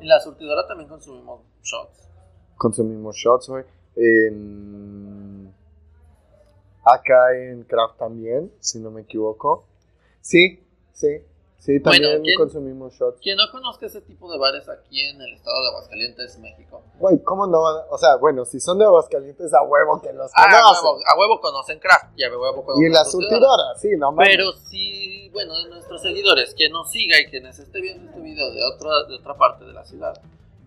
En 0.00 0.08
la 0.08 0.18
surtidora 0.18 0.66
también 0.66 0.88
consumimos 0.88 1.42
shots. 1.62 2.08
Consumimos 2.56 3.16
shots, 3.16 3.48
güey. 3.48 3.64
En... 3.96 5.52
Acá 6.84 7.36
en 7.36 7.64
Craft 7.64 7.98
también, 7.98 8.50
si 8.60 8.78
no 8.80 8.90
me 8.90 9.02
equivoco. 9.02 9.66
Sí, 10.22 10.64
sí. 10.92 11.22
Sí, 11.60 11.78
Bueno, 11.78 12.06
también 12.06 12.22
¿quién- 12.22 12.36
consumimos 12.38 12.94
shots. 12.94 13.20
Quien 13.20 13.36
no 13.36 13.42
conozca 13.52 13.84
ese 13.84 14.00
tipo 14.00 14.32
de 14.32 14.38
bares 14.38 14.66
aquí 14.70 14.98
en 15.02 15.20
el 15.20 15.34
estado 15.34 15.62
de 15.62 15.68
Aguascalientes, 15.68 16.38
México. 16.38 16.82
Güey, 16.98 17.22
¿cómo 17.22 17.46
no 17.46 17.60
van 17.62 17.84
O 17.90 17.98
sea, 17.98 18.16
bueno, 18.16 18.46
si 18.46 18.58
son 18.60 18.78
de 18.78 18.86
Aguascalientes, 18.86 19.52
a 19.52 19.60
huevo 19.62 20.00
que 20.00 20.10
los 20.14 20.30
Ah, 20.34 20.44
a 20.44 20.50
conocen. 20.62 20.84
huevo, 20.86 20.98
a 21.06 21.18
huevo 21.18 21.40
conocen 21.40 21.78
Craft 21.78 22.18
y 22.18 22.24
a 22.24 22.30
huevo 22.30 22.64
conocen 22.64 22.86
Y 22.86 22.88
la 22.94 23.04
surtidora. 23.04 23.74
sí, 23.76 23.90
no 23.98 24.10
mames. 24.10 24.34
Pero 24.34 24.52
si, 24.54 25.28
bueno, 25.34 25.54
de 25.62 25.68
nuestros 25.68 26.00
seguidores, 26.00 26.54
quien 26.54 26.72
nos 26.72 26.90
siga 26.90 27.20
y 27.20 27.26
quienes 27.26 27.58
esté 27.58 27.80
viendo 27.82 28.08
este 28.08 28.20
video 28.22 28.50
de 28.52 28.64
otra, 28.64 29.04
de 29.06 29.14
otra 29.16 29.34
parte 29.36 29.64
de 29.66 29.72
la 29.74 29.84
ciudad, 29.84 30.14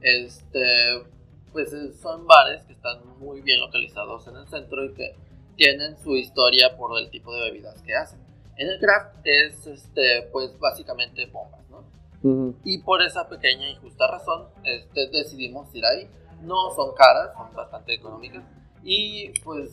este, 0.01 1.03
pues 1.51 1.73
eh, 1.73 1.91
son 2.01 2.27
bares 2.27 2.63
que 2.65 2.73
están 2.73 2.99
muy 3.19 3.41
bien 3.41 3.59
localizados 3.61 4.27
en 4.27 4.35
el 4.35 4.47
centro 4.47 4.85
y 4.85 4.93
que 4.93 5.15
tienen 5.55 5.97
su 5.97 6.15
historia 6.15 6.77
por 6.77 6.97
el 6.99 7.09
tipo 7.09 7.33
de 7.35 7.45
bebidas 7.49 7.81
que 7.81 7.95
hacen. 7.95 8.22
En 8.57 8.69
el 8.69 8.79
craft 8.79 9.15
es, 9.23 9.65
este, 9.67 10.29
pues 10.31 10.57
básicamente 10.59 11.25
bombas, 11.27 11.61
¿no? 11.69 11.83
Ujú. 12.23 12.55
Y 12.63 12.79
por 12.79 13.01
esa 13.01 13.27
pequeña 13.27 13.69
y 13.69 13.75
justa 13.75 14.07
razón, 14.07 14.47
este, 14.63 15.07
decidimos 15.09 15.73
ir 15.73 15.85
ahí. 15.85 16.09
No 16.41 16.71
son 16.75 16.93
caras, 16.93 17.33
son 17.33 17.53
bastante 17.55 17.93
económicas. 17.93 18.43
Y 18.83 19.29
pues... 19.41 19.71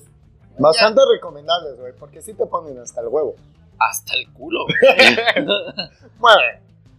Bastante 0.58 1.00
recomendables, 1.12 1.78
güey, 1.78 1.92
porque 1.99 2.20
sí 2.20 2.34
te 2.34 2.46
ponen 2.46 2.78
hasta 2.78 3.00
el 3.00 3.08
huevo. 3.08 3.34
ya, 3.37 3.44
hasta 3.78 4.14
el 4.14 4.32
culo, 4.32 4.64
güey. 4.64 5.46
Bueno, 6.18 6.42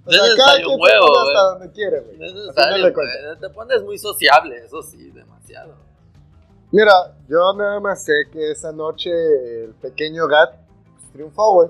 o 0.05 0.11
sea, 0.11 0.21
cada 0.35 0.55
quien 0.55 0.79
huevo, 0.79 1.05
te 1.05 1.11
pone 1.11 1.29
hasta 1.29 1.41
donde 1.51 1.71
quiere, 1.71 1.99
güey. 1.99 3.37
Te 3.39 3.49
pones 3.49 3.83
muy 3.83 3.97
sociable, 3.97 4.57
eso 4.65 4.81
sí, 4.81 5.11
demasiado. 5.11 5.75
Mira, 6.71 7.13
yo 7.27 7.53
nada 7.53 7.79
más 7.79 8.03
sé 8.03 8.13
que 8.31 8.51
esa 8.51 8.71
noche 8.71 9.11
el 9.65 9.73
pequeño 9.75 10.27
Gat 10.27 10.55
triunfó, 11.13 11.53
güey. 11.53 11.69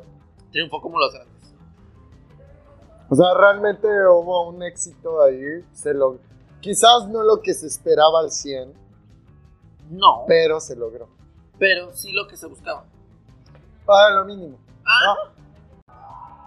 Triunfó 0.52 0.82
como 0.82 1.00
los 1.00 1.14
grandes. 1.14 1.32
O 3.10 3.16
sea, 3.16 3.34
realmente 3.36 3.88
hubo 3.88 4.48
un 4.50 4.64
éxito 4.64 5.22
ahí. 5.22 5.66
Se 5.74 5.94
lo... 5.94 6.18
Quizás 6.62 7.08
no 7.10 7.24
lo 7.24 7.42
que 7.42 7.54
se 7.54 7.68
esperaba 7.68 8.20
al 8.20 8.32
100, 8.32 8.74
No, 9.90 10.24
pero 10.28 10.60
se 10.60 10.76
logró. 10.76 11.10
pero 11.58 11.92
sí 11.94 12.12
lo 12.14 12.28
que 12.28 12.38
se 12.38 12.46
buscaba. 12.48 12.84
Ah, 13.88 14.10
lo 14.16 14.26
mínimo. 14.26 14.58
Ah, 14.86 15.16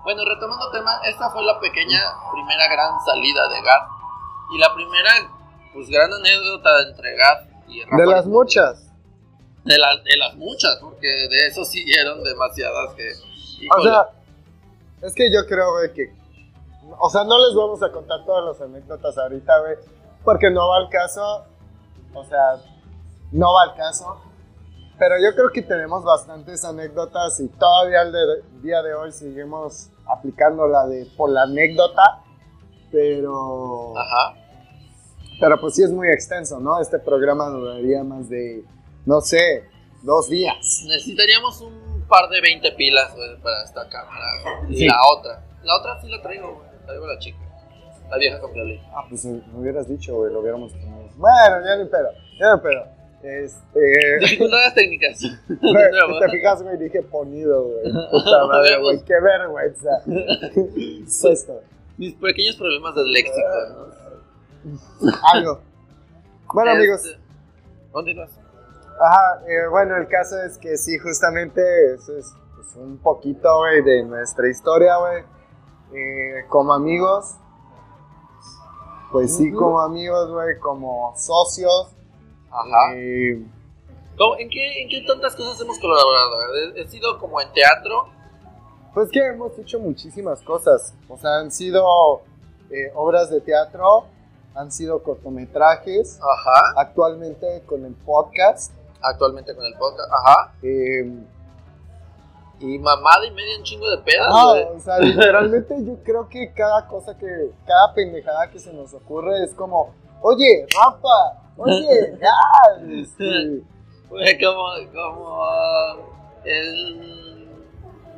Bueno, 0.05 0.23
retomando 0.25 0.71
tema, 0.71 1.01
esta 1.09 1.31
fue 1.31 1.43
la 1.45 1.59
pequeña 1.61 1.99
primera 2.33 2.67
gran 2.73 2.93
salida 3.05 3.49
de 3.49 3.63
Gad. 3.63 3.83
Y 4.55 4.59
la 4.59 4.73
primera, 4.75 5.11
pues, 5.73 5.89
gran 5.89 6.13
anécdota 6.13 6.71
entre 6.89 7.17
Gad 7.17 7.39
y. 7.69 7.81
De 7.97 8.07
las 8.07 8.27
muchas. 8.27 8.84
De, 9.65 9.79
la- 9.79 9.97
de 9.97 10.17
las 10.19 10.35
muchas, 10.37 10.77
porque 10.81 11.07
de 11.09 11.47
eso 11.47 11.65
siguieron 11.65 12.23
demasiadas 12.23 12.95
que... 12.95 13.13
O 13.79 13.83
sea, 13.83 14.09
es 15.03 15.15
que 15.15 15.33
yo 15.33 15.47
creo, 15.47 15.73
güey, 15.73 15.93
que. 15.93 16.13
O 17.01 17.09
sea, 17.09 17.25
no 17.25 17.39
les 17.47 17.55
vamos 17.55 17.83
a 17.83 17.91
contar 17.91 18.25
todas 18.27 18.45
las 18.45 18.61
anécdotas 18.61 19.17
ahorita, 19.17 19.59
güey, 19.61 19.77
porque 20.23 20.51
no 20.51 20.69
va 20.69 20.77
al 20.79 20.89
caso. 20.91 21.45
O 22.13 22.25
sea, 22.25 22.57
no 23.33 23.53
va 23.55 23.63
al 23.71 23.75
caso. 23.75 24.21
Pero 24.99 25.15
yo 25.19 25.35
creo 25.35 25.51
que 25.51 25.63
tenemos 25.63 26.05
bastantes 26.05 26.65
anécdotas 26.65 27.41
y 27.41 27.49
todavía 27.49 28.03
al 28.03 28.13
día 28.63 28.83
de 28.83 28.95
hoy 28.95 29.13
seguimos 29.13 29.89
aplicando 30.07 30.67
la 30.69 30.87
de 30.87 31.07
por 31.17 31.31
la 31.31 31.43
anécdota. 31.45 32.21
Pero. 32.91 33.97
Ajá. 33.99 34.35
Pero 35.41 35.61
pues 35.61 35.75
sí 35.75 35.83
es 35.83 35.91
muy 35.91 36.09
extenso, 36.09 36.61
¿no? 36.61 36.81
Este 36.81 36.99
programa 36.99 37.49
duraría 37.49 38.05
más 38.05 38.29
de, 38.29 38.65
no 39.07 39.21
sé, 39.21 39.65
dos 40.03 40.29
días. 40.29 40.57
Necesitaríamos 40.87 41.61
un 41.61 42.05
par 42.09 42.29
de 42.29 42.41
20 42.41 42.73
pilas 42.73 43.15
güey, 43.15 43.37
para 43.43 43.65
esta 43.65 43.89
cámara. 43.89 44.27
Y 44.69 44.77
Sí. 44.77 44.87
la 44.87 44.97
otra. 45.17 45.43
La 45.63 45.77
otra 45.79 46.01
sí 46.01 46.09
la 46.09 46.21
traigo, 46.23 46.55
güey. 46.55 46.69
Traigo 46.87 47.07
la 47.07 47.19
chica. 47.19 47.39
La 48.11 48.19
vieja 48.19 48.39
con 48.41 48.53
Piolín. 48.53 48.81
Ah, 48.95 49.05
pues 49.09 49.25
me 49.25 49.41
hubieras 49.55 49.89
dicho, 49.89 50.15
güey, 50.15 50.33
lo 50.33 50.41
hubiéramos 50.41 50.73
tenido. 50.73 51.09
Bueno, 51.17 51.65
ya 51.65 51.77
ni 51.77 51.89
pedo, 51.89 52.11
ya 52.39 52.55
ni 52.55 52.61
pedo. 52.61 52.85
Este. 53.23 54.19
Dificultades 54.21 54.75
técnicas. 54.75 55.21
De 55.49 55.57
güey, 55.57 55.91
nuevo. 55.91 56.19
te 56.21 56.29
fijas, 56.31 56.63
güey, 56.63 56.77
dije 56.79 57.01
ponido, 57.03 57.63
güey. 57.65 57.93
Puta 58.11 58.47
madre, 58.47 58.79
güey, 58.83 59.03
qué 59.05 59.15
vergüenza. 59.21 59.89
Esto, 61.33 61.63
Mis 61.97 62.15
pequeños 62.15 62.57
problemas 62.57 62.95
de 62.95 63.03
léxico, 63.05 63.39
¿no? 63.71 65.15
algo. 65.33 65.61
Bueno, 66.53 66.71
amigos, 66.73 67.05
Este. 67.05 67.19
Ajá, 69.01 69.43
eh, 69.49 69.67
bueno, 69.71 69.97
el 69.97 70.07
caso 70.09 70.37
es 70.43 70.57
que 70.59 70.77
sí, 70.77 70.99
justamente 70.99 71.61
eso 71.95 72.17
es 72.17 72.33
pues, 72.55 72.75
un 72.77 72.99
poquito, 72.99 73.59
güey, 73.59 73.83
de 73.83 74.05
nuestra 74.05 74.49
historia, 74.49 74.97
güey. 74.99 75.23
Eh, 75.93 76.45
como 76.49 76.73
amigos, 76.73 77.35
pues 79.13 79.37
sí, 79.37 79.53
como 79.53 79.81
amigos, 79.81 80.31
güey, 80.31 80.59
como 80.59 81.13
socios. 81.17 81.91
Ajá. 82.51 82.95
eh, 82.95 83.45
¿Cómo- 84.17 84.37
¿En, 84.39 84.49
qué, 84.49 84.83
¿En 84.83 84.89
qué 84.89 85.05
tantas 85.07 85.35
cosas 85.35 85.61
hemos 85.61 85.79
colaborado? 85.79 86.37
He 86.77 86.87
sido 86.89 87.19
como 87.19 87.41
en 87.41 87.53
teatro. 87.53 88.09
pues 88.95 89.11
que 89.11 89.19
hemos 89.27 89.59
hecho 89.59 89.81
muchísimas 89.81 90.41
cosas. 90.43 90.95
O 91.09 91.17
sea, 91.19 91.39
han 91.41 91.51
sido 91.51 91.85
eh, 92.71 92.93
obras 92.95 93.29
de 93.29 93.41
teatro, 93.41 94.05
han 94.55 94.71
sido 94.71 95.03
cortometrajes, 95.03 96.19
Ajá. 96.21 96.75
actualmente 96.81 97.63
con 97.67 97.85
el 97.85 97.95
podcast. 97.95 98.73
Actualmente 99.05 99.55
con 99.55 99.65
el 99.67 99.75
podcast. 99.75 100.11
Ajá. 100.13 100.55
eh, 100.63 101.11
Y 102.61 102.79
mamada 102.79 103.27
y 103.27 103.31
media 103.33 103.59
un 103.59 103.65
chingo 103.65 103.91
de 103.91 103.99
pedas, 103.99 104.33
güey. 104.33 104.63
o 104.77 104.81
sea, 104.81 104.99
literalmente 104.99 105.75
yo 105.85 105.97
creo 106.05 106.29
que 106.29 106.53
cada 106.55 106.87
cosa 106.87 107.17
que, 107.19 107.51
cada 107.67 107.93
pendejada 107.95 108.49
que 108.51 108.59
se 108.59 108.73
nos 108.73 108.95
ocurre 108.95 109.45
es 109.45 109.53
como, 109.55 109.93
oye, 110.23 110.67
Rafa, 110.75 111.43
oye, 111.57 112.17
Gal, 112.21 113.01
este, 113.01 113.63
Güey, 114.09 114.39
como, 114.43 114.65
como 114.95 115.47
el 116.45 117.49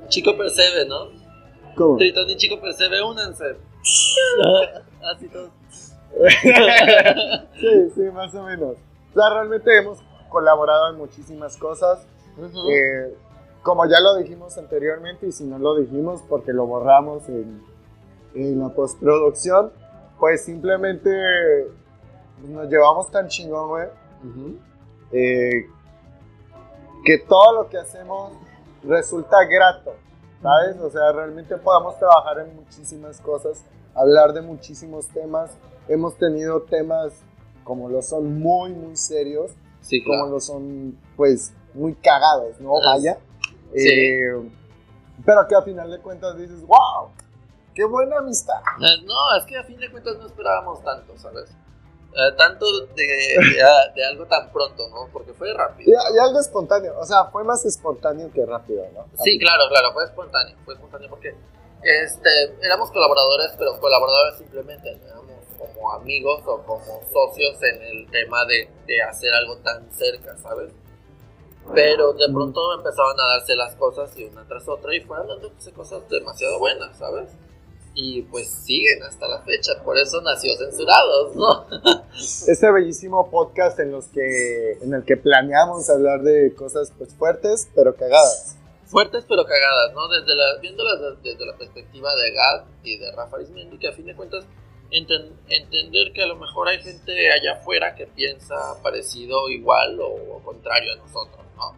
chico 0.08 0.36
percebe, 0.36 0.84
¿no? 0.86 1.06
¿cómo? 1.76 1.96
Tritón 1.96 2.28
y 2.30 2.36
chico 2.36 2.60
percebe, 2.60 3.02
únanse. 3.02 3.56
Así 5.14 5.28
todo. 5.28 5.50
Sí, 7.60 7.90
sí, 7.94 8.00
más 8.12 8.34
o 8.34 8.42
menos. 8.42 8.76
O 9.10 9.14
sea, 9.18 9.30
realmente 9.30 9.76
hemos 9.78 9.98
colaborado 10.36 10.90
en 10.90 10.98
muchísimas 10.98 11.56
cosas. 11.56 12.06
Ujú. 12.36 12.70
Eh, 12.70 13.16
como 13.62 13.86
ya 13.86 13.98
lo 14.00 14.16
dijimos 14.16 14.58
anteriormente, 14.58 15.26
y 15.26 15.32
si 15.32 15.44
no 15.44 15.58
lo 15.58 15.76
dijimos 15.76 16.22
porque 16.28 16.52
lo 16.52 16.66
borramos 16.66 17.26
en, 17.30 17.62
en 18.34 18.60
la 18.60 18.68
postproducción, 18.68 19.72
pues 20.20 20.44
simplemente 20.44 21.10
nos 22.46 22.68
llevamos 22.68 23.10
tan 23.10 23.28
chingón, 23.28 23.68
güey, 23.70 23.88
Ujú. 24.24 24.58
eh, 25.12 25.66
que 27.06 27.18
todo 27.26 27.62
lo 27.62 27.68
que 27.70 27.78
hacemos 27.78 28.32
resulta 28.84 29.38
grato, 29.46 29.94
¿sabes? 30.42 30.78
O 30.82 30.90
sea, 30.90 31.12
realmente 31.12 31.56
podamos 31.56 31.98
trabajar 31.98 32.40
en 32.40 32.54
muchísimas 32.56 33.22
cosas, 33.22 33.64
hablar 33.94 34.34
de 34.34 34.42
muchísimos 34.42 35.08
temas. 35.08 35.56
Hemos 35.88 36.14
tenido 36.16 36.60
temas 36.60 37.14
como 37.64 37.88
lo 37.88 38.02
son 38.02 38.38
muy, 38.38 38.72
muy 38.74 38.96
serios, 38.96 39.52
Sí, 39.86 40.02
como 40.04 40.26
lo 40.26 40.40
son, 40.40 40.98
pues, 41.16 41.52
muy 41.74 41.94
cagados, 41.94 42.58
¿no? 42.60 42.72
Vaya. 42.84 43.18
sí. 43.74 43.88
Eh, 43.88 44.50
pero 45.24 45.46
que 45.48 45.54
a 45.54 45.62
final 45.62 45.90
de 45.90 45.98
cuentas 46.00 46.36
dices, 46.36 46.60
wow, 46.66 47.08
qué 47.74 47.84
buena 47.84 48.18
amistad. 48.18 48.60
Eh, 48.80 49.02
No, 49.04 49.36
es 49.38 49.44
que 49.46 49.56
a 49.56 49.64
fin 49.64 49.78
de 49.78 49.90
cuentas 49.90 50.16
no 50.18 50.26
esperábamos 50.26 50.82
tanto, 50.84 51.16
¿sabes? 51.18 51.48
Eh, 51.50 52.32
tanto 52.36 52.64
de, 52.94 53.02
de- 53.04 53.92
de 53.94 54.04
algo 54.06 54.24
tan 54.26 54.50
pronto, 54.52 54.88
¿no? 54.90 55.08
Porque 55.12 55.32
fue 55.34 55.52
rápido. 55.54 55.90
Y, 55.90 56.16
y 56.16 56.18
algo 56.18 56.40
espontáneo, 56.40 56.98
o 56.98 57.04
sea, 57.04 57.24
fue 57.26 57.44
más 57.44 57.64
espontáneo 57.64 58.30
que 58.32 58.44
rápido, 58.46 58.84
¿no? 58.94 59.06
Sí, 59.22 59.38
claro, 59.38 59.64
claro, 59.68 59.92
fue 59.92 60.04
espontáneo, 60.04 60.56
fue 60.64 60.74
espontáneo 60.74 61.08
porque 61.10 61.34
este, 61.82 62.30
éramos 62.62 62.90
colaboradores, 62.90 63.52
pero 63.58 63.78
colaboradores 63.80 64.38
simplemente, 64.38 64.98
no 65.14 65.22
como 65.74 65.92
amigos 65.92 66.42
o 66.46 66.62
como 66.62 67.00
socios 67.12 67.56
en 67.62 67.82
el 67.82 68.10
tema 68.10 68.44
de, 68.46 68.68
de 68.86 69.02
hacer 69.02 69.32
algo 69.34 69.56
tan 69.58 69.90
cerca, 69.92 70.36
¿sabes? 70.38 70.72
Pero 71.74 72.12
de 72.12 72.28
pronto 72.32 72.60
empezaban 72.78 73.18
a 73.18 73.26
darse 73.38 73.56
las 73.56 73.74
cosas 73.74 74.16
y 74.16 74.24
una 74.24 74.46
tras 74.46 74.68
otra 74.68 74.94
y 74.94 75.00
fueron 75.00 75.26
dándose 75.26 75.72
cosas 75.72 76.08
demasiado 76.08 76.58
buenas, 76.60 76.96
¿sabes? 76.96 77.28
Y 77.98 78.22
pues 78.22 78.48
siguen 78.50 79.02
hasta 79.02 79.26
la 79.26 79.40
fecha, 79.40 79.72
por 79.82 79.96
eso 79.98 80.20
nació 80.20 80.54
Censurados, 80.56 81.34
¿no? 81.34 81.66
Este 82.14 82.70
bellísimo 82.70 83.30
podcast 83.30 83.80
en, 83.80 83.90
los 83.90 84.06
que, 84.08 84.72
en 84.82 84.94
el 84.94 85.04
que 85.04 85.16
planeamos 85.16 85.88
hablar 85.90 86.22
de 86.22 86.54
cosas 86.54 86.92
pues 86.96 87.14
fuertes, 87.14 87.68
pero 87.74 87.96
cagadas. 87.96 88.56
fuertes 88.84 89.24
pero 89.28 89.44
cagadas, 89.44 89.92
¿no? 89.94 90.06
Desde 90.08 90.34
la, 90.36 90.58
viéndolas 90.60 91.00
de- 91.00 91.30
desde 91.32 91.46
la 91.46 91.56
perspectiva 91.56 92.14
de 92.14 92.30
Gad 92.32 92.64
y 92.84 92.98
de 92.98 93.10
Rafa 93.12 93.36
Arizmendi, 93.36 93.78
que 93.78 93.88
a 93.88 93.92
fin 93.92 94.06
de 94.06 94.14
cuentas 94.14 94.44
enten- 94.90 95.32
entender 95.48 96.12
que 96.12 96.22
a 96.22 96.26
lo 96.26 96.36
mejor 96.36 96.68
hay 96.68 96.80
gente 96.80 97.32
allá 97.32 97.54
afuera 97.60 97.94
que 97.94 98.06
piensa 98.06 98.54
parecido, 98.82 99.48
igual 99.48 100.00
o, 100.00 100.08
o 100.36 100.40
contrario 100.44 100.92
a 100.92 100.96
nosotros, 100.96 101.44
¿no? 101.56 101.74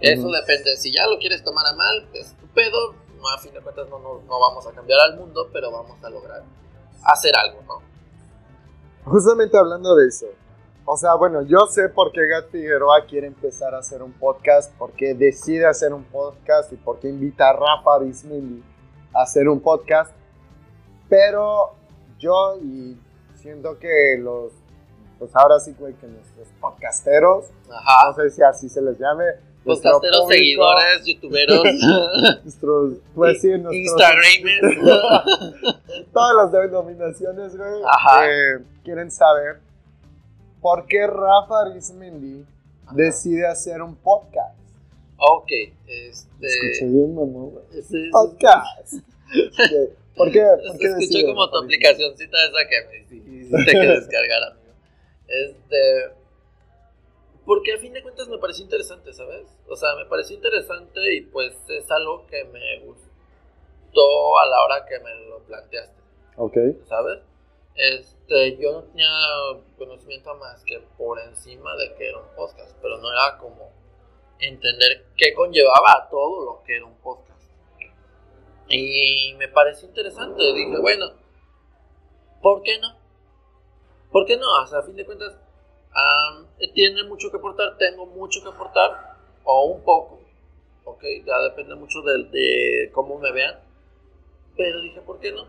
Eso 0.00 0.22
Ujú. 0.22 0.32
depende, 0.32 0.76
si 0.76 0.92
ya 0.92 1.06
lo 1.06 1.18
quieres 1.18 1.42
tomar 1.44 1.66
a 1.66 1.74
mal, 1.74 2.08
es 2.14 2.34
tu 2.36 2.46
pedo, 2.48 2.94
no, 3.16 3.28
a 3.28 3.38
fin 3.38 3.52
de 3.54 3.60
cuentas 3.60 3.88
no, 3.88 3.98
no, 3.98 4.20
no 4.22 4.40
vamos 4.40 4.66
a 4.66 4.72
cambiar 4.72 5.00
al 5.00 5.16
mundo, 5.16 5.48
pero 5.52 5.70
vamos 5.70 6.02
a 6.02 6.10
lograr 6.10 6.42
hacer 7.04 7.32
algo, 7.36 7.62
¿no? 7.66 7.82
Justamente 9.10 9.56
hablando 9.56 9.94
de 9.96 10.08
eso. 10.08 10.26
O 10.86 10.96
sea, 10.98 11.14
bueno, 11.14 11.42
yo 11.42 11.66
sé 11.66 11.88
por 11.88 12.12
qué 12.12 12.26
Gat 12.26 12.50
Figueroa 12.50 13.06
quiere 13.08 13.26
empezar 13.26 13.74
a 13.74 13.78
hacer 13.78 14.02
un 14.02 14.12
podcast, 14.12 14.70
por 14.76 14.92
qué 14.92 15.14
decide 15.14 15.64
hacer 15.66 15.94
un 15.94 16.04
podcast 16.04 16.70
y 16.72 16.76
por 16.76 17.00
qué 17.00 17.08
invita 17.08 17.48
a 17.48 17.52
Rafa 17.54 17.94
Arizmendi 17.96 18.62
a 19.14 19.22
hacer 19.22 19.48
un 19.48 19.60
podcast. 19.60 20.12
Pero 21.08 21.74
yo, 22.24 22.56
y 22.62 22.96
siento 23.36 23.78
que 23.78 24.16
los, 24.18 24.52
pues 25.18 25.30
ahora 25.34 25.60
sí, 25.60 25.74
güey, 25.78 25.94
que 25.94 26.06
nuestros 26.06 26.48
podcasteros, 26.60 27.46
no 27.68 28.14
sé 28.14 28.30
si 28.30 28.42
así 28.42 28.68
se 28.68 28.80
les 28.82 28.98
llame, 28.98 29.24
Podcasteros, 29.64 30.24
público, 30.24 30.28
seguidores, 30.28 31.06
youtuberos, 31.06 31.64
nuestros, 32.42 32.98
pues 33.14 33.40
sí, 33.40 33.48
nuestros, 33.48 33.74
instagramers. 33.74 34.76
todas 36.12 36.36
las 36.36 36.52
denominaciones, 36.52 37.56
güey, 37.56 37.80
eh, 38.28 38.58
quieren 38.82 39.10
saber 39.10 39.60
por 40.60 40.86
qué 40.86 41.06
Rafa 41.06 41.62
Arizmendi 41.62 42.44
decide 42.92 43.46
hacer 43.46 43.80
un 43.80 43.96
podcast. 43.96 44.58
Ok, 45.16 45.50
este... 45.86 46.46
Escuché 46.46 46.86
bien, 46.86 47.14
mamá, 47.14 47.50
güey. 47.50 48.10
Podcast. 48.10 48.94
Ok, 49.34 50.03
¿Por 50.16 50.30
qué? 50.30 50.40
¿Por 50.66 50.78
qué 50.78 50.86
escuchó 50.86 51.00
decide 51.00 51.26
como 51.26 51.50
tu 51.50 51.58
aplicacioncita 51.58 52.36
esa 52.44 52.68
que 52.68 52.88
me 52.88 52.98
hiciste 52.98 53.72
que 53.72 53.86
descargar, 53.86 54.42
amigo. 54.44 54.72
Este. 55.28 56.14
Porque 57.44 57.74
a 57.74 57.78
fin 57.78 57.92
de 57.92 58.02
cuentas 58.02 58.26
me 58.28 58.38
pareció 58.38 58.64
interesante, 58.64 59.12
¿sabes? 59.12 59.46
O 59.68 59.76
sea, 59.76 59.94
me 59.96 60.06
pareció 60.06 60.34
interesante 60.36 61.14
y 61.14 61.20
pues 61.22 61.52
es 61.68 61.90
algo 61.90 62.26
que 62.26 62.42
me 62.44 62.80
gustó 62.80 64.38
a 64.38 64.46
la 64.46 64.64
hora 64.64 64.86
que 64.86 64.98
me 65.00 65.14
lo 65.28 65.40
planteaste, 65.40 66.00
Ok. 66.36 66.56
¿sabes? 66.88 67.20
Este, 67.74 68.56
yo 68.56 68.72
no 68.72 68.82
tenía 68.84 69.08
conocimiento 69.76 70.34
más 70.36 70.64
que 70.64 70.80
por 70.96 71.18
encima 71.20 71.76
de 71.76 71.94
que 71.96 72.08
era 72.08 72.18
un 72.18 72.34
podcast, 72.34 72.74
pero 72.80 72.96
no 72.98 73.12
era 73.12 73.36
como 73.36 73.72
entender 74.38 75.04
qué 75.16 75.34
conllevaba 75.34 76.08
todo 76.10 76.44
lo 76.44 76.62
que 76.62 76.76
era 76.76 76.86
un 76.86 76.96
podcast. 76.96 77.33
Y 78.68 79.34
me 79.38 79.48
pareció 79.48 79.88
interesante. 79.88 80.42
Dije, 80.54 80.78
bueno, 80.78 81.06
¿por 82.42 82.62
qué 82.62 82.78
no? 82.80 82.88
¿Por 84.10 84.26
qué 84.26 84.36
no? 84.36 84.46
O 84.62 84.66
sea, 84.66 84.78
a 84.78 84.82
fin 84.82 84.96
de 84.96 85.04
cuentas, 85.04 85.36
am, 85.92 86.46
tiene 86.72 87.02
mucho 87.04 87.30
que 87.30 87.36
aportar, 87.36 87.76
tengo 87.78 88.06
mucho 88.06 88.42
que 88.42 88.48
aportar, 88.48 89.16
o 89.44 89.66
un 89.66 89.82
poco, 89.82 90.20
¿ok? 90.84 91.02
Ya 91.26 91.38
depende 91.42 91.74
mucho 91.74 92.00
de, 92.02 92.24
de 92.24 92.92
cómo 92.92 93.18
me 93.18 93.32
vean. 93.32 93.58
Pero 94.56 94.80
dije, 94.82 95.00
¿por 95.00 95.18
qué 95.18 95.32
no? 95.32 95.42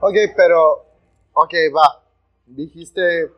Ok, 0.00 0.14
pero. 0.36 0.84
Ok, 1.32 1.54
va. 1.74 2.02
Dijiste. 2.46 3.30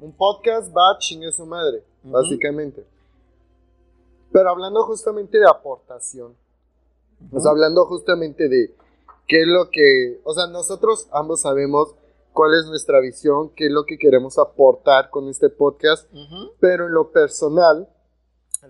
Un 0.00 0.12
podcast 0.16 0.76
va, 0.76 0.98
chingue 0.98 1.30
su 1.30 1.46
madre. 1.46 1.84
Ujú. 2.02 2.12
Básicamente. 2.12 2.84
Pero 4.32 4.50
hablando 4.50 4.82
justamente 4.82 5.38
de 5.38 5.48
aportación. 5.48 6.36
Sea, 7.40 7.50
hablando 7.50 7.84
justamente 7.86 8.48
de 8.48 8.74
qué 9.26 9.42
es 9.42 9.46
lo 9.46 9.70
que. 9.70 10.20
O 10.24 10.34
sea, 10.34 10.46
nosotros 10.46 11.08
ambos 11.12 11.42
sabemos 11.42 11.94
cuál 12.32 12.50
es 12.58 12.66
nuestra 12.66 13.00
visión, 13.00 13.50
qué 13.54 13.66
es 13.66 13.72
lo 13.72 13.84
que 13.84 13.98
queremos 13.98 14.38
aportar 14.38 15.10
con 15.10 15.28
este 15.28 15.48
podcast. 15.48 16.12
Ujú. 16.12 16.52
Pero 16.60 16.86
en 16.86 16.94
lo 16.94 17.10
personal, 17.12 17.88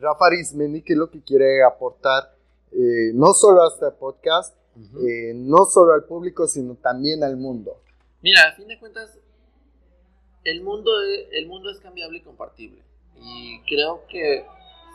Rafa 0.01 0.27
Arizmendi, 0.27 0.83
¿qué 0.83 0.95
es 0.95 0.99
lo 0.99 1.11
que 1.11 1.23
quiere 1.23 1.63
aportar? 1.65 2.33
eh, 2.75 3.13
no 3.13 3.35
solo 3.35 3.65
a 3.65 3.69
este 3.69 3.91
podcast, 3.91 4.57
Ujú. 4.75 5.07
eh, 5.07 5.33
no 5.35 5.67
solo 5.67 5.93
al 5.93 6.05
público, 6.05 6.47
sino 6.49 6.75
también 6.77 7.23
al 7.23 7.37
mundo. 7.37 7.77
Mira, 8.23 8.49
a 8.49 8.53
fin 8.57 8.67
de 8.67 8.79
cuentas, 8.81 9.19
el 10.45 10.63
mundo, 10.63 10.91
el 11.33 11.47
mundo 11.49 11.71
es 11.71 11.79
cambiable 11.81 12.17
y 12.19 12.23
compartible. 12.23 12.83
Y 13.17 13.61
creo 13.65 14.05
que 14.09 14.47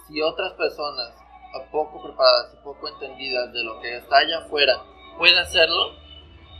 si 0.07 0.21
otras 0.23 0.53
personas, 0.53 1.13
a 1.57 1.71
poco 1.71 2.01
preparadas 2.03 2.53
y 2.53 2.63
poco 2.63 2.87
entendidas 2.87 3.51
de 3.53 3.63
lo 3.63 3.79
que 3.81 3.97
está 3.97 4.17
allá 4.17 4.39
afuera, 4.39 4.81
pueden 5.17 5.37
hacerlo, 5.37 5.93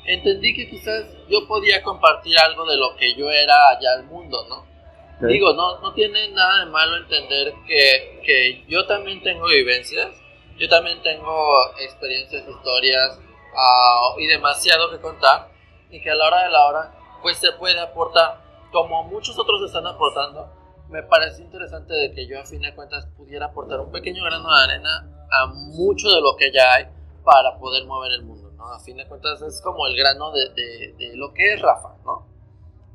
entendí 0.05 0.55
que 0.55 0.69
quizás 0.69 1.05
yo 1.29 1.47
podía 1.47 1.83
compartir 1.83 2.37
algo 2.39 2.65
de 2.65 2.77
lo 2.77 2.95
que 2.95 3.15
yo 3.15 3.29
era 3.29 3.69
allá 3.69 3.93
al 3.93 4.05
mundo, 4.05 4.45
¿no? 4.49 4.65
Digo, 5.27 5.51
no, 5.53 5.79
no 5.79 5.93
tiene 5.93 6.29
nada 6.29 6.63
de 6.63 6.71
malo 6.71 6.97
entender 6.97 7.51
que, 7.65 8.21
que 8.23 8.65
yo 8.67 8.85
también 8.85 9.21
tengo 9.23 9.47
vivencias, 9.47 10.09
yo 10.57 10.69
también 10.69 11.01
tengo 11.01 11.71
experiencias, 11.79 12.47
historias 12.47 13.19
ah, 13.55 14.13
y 14.19 14.27
demasiado 14.27 14.91
que 14.91 14.99
contar 14.99 15.49
y 15.89 16.01
que 16.01 16.11
a 16.11 16.15
la 16.15 16.27
hora 16.27 16.43
de 16.43 16.49
la 16.49 16.65
hora 16.67 16.91
pues 17.21 17.37
se 17.37 17.51
puede 17.53 17.79
aportar 17.79 18.41
como 18.71 19.03
muchos 19.05 19.37
otros 19.39 19.63
están 19.63 19.87
aportando 19.87 20.47
me 20.89 21.03
parece 21.03 21.43
interesante 21.43 21.93
de 21.93 22.11
que 22.11 22.27
yo 22.27 22.39
a 22.39 22.45
fin 22.45 22.61
de 22.61 22.73
cuentas 22.73 23.07
pudiera 23.17 23.47
aportar 23.47 23.79
un 23.79 23.91
pequeño 23.91 24.23
grano 24.23 24.49
de 24.49 24.63
arena 24.63 25.09
a 25.31 25.47
mucho 25.47 26.09
de 26.09 26.21
lo 26.21 26.35
que 26.37 26.51
ya 26.51 26.73
hay 26.73 26.85
para 27.23 27.57
poder 27.59 27.85
mover 27.85 28.13
el 28.13 28.23
mundo, 28.23 28.51
¿no? 28.55 28.65
A 28.71 28.79
fin 28.79 28.95
de 28.95 29.05
cuentas 29.05 29.41
es 29.41 29.61
como 29.61 29.85
el 29.87 29.97
grano 29.97 30.31
de, 30.31 30.49
de, 30.49 30.93
de 30.97 31.17
lo 31.17 31.33
que 31.33 31.53
es 31.53 31.61
Rafa, 31.61 31.95
¿no? 32.05 32.25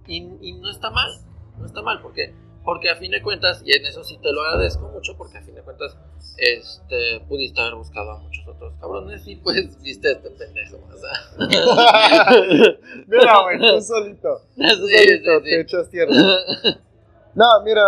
Y, 0.06 0.16
y, 0.40 0.52
no 0.54 0.70
está 0.70 0.90
mal, 0.90 1.10
no 1.58 1.66
está 1.66 1.82
mal, 1.82 2.00
porque 2.00 2.34
porque 2.64 2.90
a 2.90 2.96
fin 2.96 3.10
de 3.10 3.20
cuentas, 3.22 3.62
y 3.64 3.72
en 3.72 3.84
eso 3.86 4.04
sí 4.04 4.18
te 4.22 4.32
lo 4.32 4.42
agradezco 4.42 4.88
mucho, 4.88 5.16
porque 5.16 5.38
a 5.38 5.42
fin 5.42 5.54
de 5.54 5.62
cuentas 5.62 5.96
este, 6.36 7.20
pudiste 7.28 7.60
haber 7.60 7.74
buscado 7.74 8.12
a 8.12 8.18
muchos 8.18 8.46
otros 8.46 8.74
cabrones 8.80 9.26
y 9.26 9.36
pues 9.36 9.80
viste 9.82 10.08
a 10.08 10.12
este 10.12 10.30
pendejo. 10.30 10.78
O 10.88 10.96
sea. 10.96 11.10
mira, 13.06 13.42
güey, 13.42 13.58
tú 13.58 13.80
solito. 13.80 14.42
Tú 14.56 14.86
sí, 14.86 14.94
solito 14.96 15.38
sí, 15.38 15.44
te 15.44 15.60
echas 15.60 15.90
tierra. 15.90 16.12
No, 17.34 17.44
mira, 17.64 17.82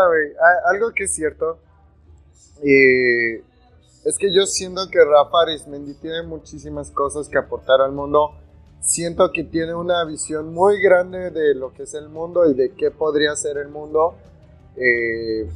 algo 0.70 0.92
que 0.92 1.04
es 1.04 1.14
cierto. 1.14 1.58
Y 2.62 3.34
es 4.04 4.18
que 4.18 4.32
yo 4.32 4.46
siento 4.46 4.82
que 4.90 4.98
Rafa 5.04 5.42
Arismendi 5.42 5.94
tiene 5.94 6.22
muchísimas 6.22 6.90
cosas 6.90 7.28
que 7.28 7.38
aportar 7.38 7.80
al 7.80 7.92
mundo. 7.92 8.32
Siento 8.80 9.32
que 9.32 9.44
tiene 9.44 9.74
una 9.74 10.04
visión 10.04 10.52
muy 10.52 10.80
grande 10.80 11.30
de 11.30 11.54
lo 11.54 11.72
que 11.72 11.84
es 11.84 11.94
el 11.94 12.08
mundo 12.08 12.46
y 12.50 12.54
de 12.54 12.72
qué 12.74 12.90
podría 12.90 13.34
ser 13.36 13.56
el 13.58 13.68
mundo. 13.68 14.14
Eh, 14.76 15.48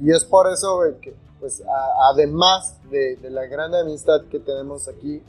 y 0.00 0.10
es 0.10 0.24
por 0.24 0.50
eso 0.52 0.80
que, 1.00 1.14
pues, 1.40 1.62
además 2.12 2.76
de, 2.90 3.16
de, 3.16 3.30
la 3.30 3.46
gran 3.46 3.74
amistad 3.74 4.22
que 4.30 4.38
tenemos 4.38 4.88
aquí, 4.88 5.22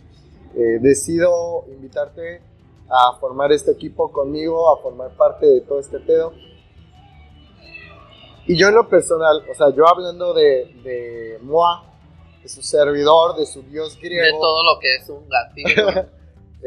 eh, 0.55 0.79
decido 0.81 1.65
invitarte 1.67 2.41
a 2.89 3.17
formar 3.19 3.51
este 3.51 3.71
equipo 3.71 4.11
conmigo, 4.11 4.71
a 4.75 4.81
formar 4.81 5.11
parte 5.11 5.45
de 5.45 5.61
todo 5.61 5.79
este 5.79 5.99
pedo. 5.99 6.33
Y 8.49 8.57
yo 8.57 8.69
en 8.69 8.73
lo 8.73 8.89
personal, 8.89 9.43
o 9.47 9.53
sea, 9.53 9.69
yo 9.75 9.87
hablando 9.87 10.33
de, 10.33 10.73
de 10.83 11.37
Moa, 11.43 11.83
de 12.41 12.49
su 12.49 12.63
servidor, 12.63 13.35
de 13.35 13.45
su 13.45 13.61
dios 13.61 13.95
griego. 14.01 14.25
De 14.25 14.31
todo 14.31 14.63
lo 14.63 14.79
que 14.79 14.95
es 14.95 15.07
un 15.07 15.29
gatito. 15.29 15.87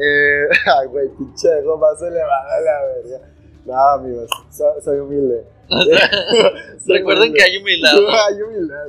eh, 0.01 0.47
ay, 0.79 0.87
güey, 0.87 1.09
pinche 1.09 1.49
más 1.77 2.01
elevada 2.01 2.61
la 2.61 2.85
verga. 2.85 3.29
No, 3.65 3.73
amigos, 3.99 4.29
soy, 4.49 4.81
soy 4.81 4.99
humilde. 4.99 5.45
Recuerden 6.87 7.33
que 7.33 7.43
hay 7.43 7.57
humildad. 7.57 7.91
hay 8.29 8.41
humildad. 8.41 8.87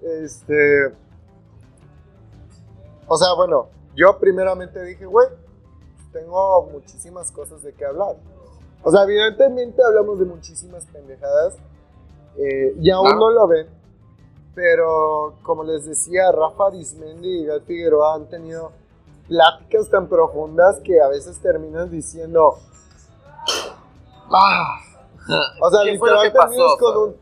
este. 0.00 0.94
O 3.06 3.18
sea, 3.18 3.34
bueno, 3.34 3.68
yo 3.94 4.18
primeramente 4.18 4.82
dije, 4.82 5.04
güey, 5.04 5.28
tengo 6.10 6.70
muchísimas 6.72 7.30
cosas 7.30 7.62
de 7.62 7.74
qué 7.74 7.84
hablar. 7.84 8.16
O 8.82 8.90
sea, 8.90 9.02
evidentemente 9.02 9.82
hablamos 9.86 10.18
de 10.18 10.24
muchísimas 10.24 10.86
pendejadas 10.86 11.58
eh, 12.36 12.74
y 12.80 12.90
aún 12.90 13.18
no 13.18 13.30
lo 13.30 13.46
ven, 13.46 13.68
pero 14.54 15.34
como 15.42 15.64
les 15.64 15.84
decía, 15.86 16.32
Rafa 16.32 16.66
Arismendi 16.68 17.42
y 17.42 17.46
Gal 17.46 17.62
Figueroa 17.62 18.14
han 18.14 18.28
tenido 18.28 18.72
pláticas 19.28 19.88
tan 19.90 20.08
profundas 20.08 20.80
que 20.80 21.00
a 21.00 21.08
veces 21.08 21.40
terminan 21.40 21.90
diciendo, 21.90 22.58
¡ah! 24.30 24.80
O 25.60 25.70
sea, 25.70 25.84
literalmente 25.84 26.38
terminas 26.38 26.76
con 26.78 26.96
un 26.96 27.16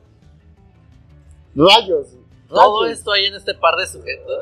rayos. 1.55 2.07
Todo 2.48 2.85
esto 2.85 3.12
hay 3.12 3.27
en 3.27 3.35
este 3.35 3.55
par 3.55 3.77
de 3.77 3.87
sujetos. 3.87 4.38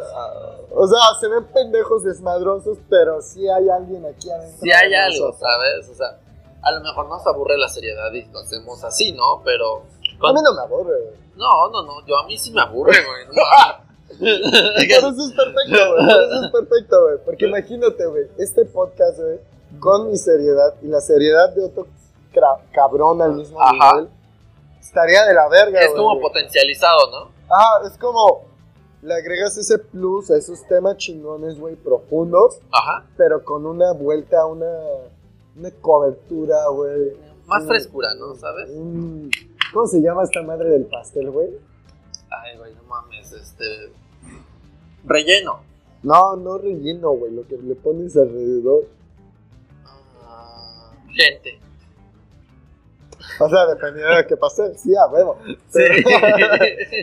o 0.72 0.86
sea, 0.86 0.98
se 1.20 1.28
ven 1.28 1.44
pendejos 1.52 2.02
desmadrosos, 2.02 2.78
pero 2.88 3.22
sí 3.22 3.48
hay 3.48 3.68
alguien 3.68 4.04
aquí 4.04 4.30
adentro. 4.30 4.58
Sí 4.60 4.70
hay 4.72 4.92
algo, 4.94 5.32
¿sabes? 5.38 5.88
O 5.90 5.94
sea, 5.94 6.18
a 6.62 6.72
lo 6.72 6.80
mejor 6.80 7.08
nos 7.08 7.24
aburre 7.26 7.56
la 7.56 7.68
seriedad 7.68 8.12
y 8.12 8.24
lo 8.32 8.40
hacemos 8.40 8.82
así, 8.82 9.12
¿no? 9.12 9.42
Pero 9.44 9.84
a 10.28 10.32
mí 10.32 10.40
no 10.42 10.54
me 10.54 10.60
aburre, 10.60 10.96
No, 11.36 11.68
no, 11.70 11.82
no, 11.82 12.06
yo 12.06 12.18
a 12.18 12.26
mí 12.26 12.36
sí 12.36 12.52
me 12.52 12.60
aburre, 12.62 12.92
güey. 13.04 13.36
Por 14.18 14.26
eso 14.28 15.08
es 15.08 15.32
perfecto, 15.32 15.94
güey. 15.94 16.08
Eso 16.08 16.44
es 16.44 16.52
perfecto, 16.52 17.02
güey. 17.04 17.18
Porque 17.24 17.46
imagínate, 17.46 18.06
güey, 18.06 18.24
este 18.38 18.64
podcast, 18.64 19.18
güey, 19.18 19.38
con 19.78 20.10
mi 20.10 20.16
seriedad 20.16 20.74
y 20.82 20.88
la 20.88 21.00
seriedad 21.00 21.54
de 21.54 21.64
otro 21.64 21.86
cabrón 22.72 23.22
al 23.22 23.34
mismo 23.34 23.58
nivel, 23.72 24.08
estaría 24.80 25.24
de 25.24 25.34
la 25.34 25.48
verga, 25.48 25.80
Es 25.80 25.92
como 25.92 26.20
potencializado, 26.20 27.10
¿no? 27.10 27.30
Ah, 27.50 27.80
es 27.86 27.96
como 27.98 28.50
le 29.02 29.14
agregas 29.14 29.56
ese 29.56 29.78
plus 29.78 30.30
a 30.30 30.36
esos 30.36 30.62
temas 30.66 30.96
chingones, 30.98 31.58
güey, 31.58 31.76
profundos. 31.76 32.60
Ajá. 32.70 33.06
Pero 33.16 33.42
con 33.44 33.64
una 33.64 33.92
vuelta, 33.92 34.44
una, 34.46 34.70
una 35.56 35.70
cobertura, 35.80 36.68
güey. 36.68 37.16
Más 37.46 37.66
frescura, 37.66 38.14
¿no? 38.14 38.34
¿Sabes? 38.36 38.70
¿Cómo 39.72 39.86
se 39.86 40.00
llama 40.00 40.24
esta 40.24 40.42
madre 40.42 40.70
del 40.70 40.86
pastel, 40.86 41.30
güey? 41.30 41.48
Ay, 42.30 42.56
güey, 42.58 42.74
no 42.74 42.82
mames, 42.84 43.32
este. 43.32 43.92
Relleno. 45.04 45.60
No, 46.02 46.36
no 46.36 46.58
relleno, 46.58 47.10
güey, 47.10 47.32
lo 47.32 47.46
que 47.46 47.56
le 47.56 47.74
pones 47.74 48.16
alrededor. 48.16 48.84
Uh, 49.84 51.12
gente. 51.14 51.60
O 53.38 53.48
sea, 53.48 53.66
dependiendo 53.66 54.16
de 54.16 54.26
qué 54.26 54.36
pastel, 54.36 54.76
sí, 54.76 54.94
a 54.96 55.06
huevo. 55.06 55.38
Sí. 55.68 55.82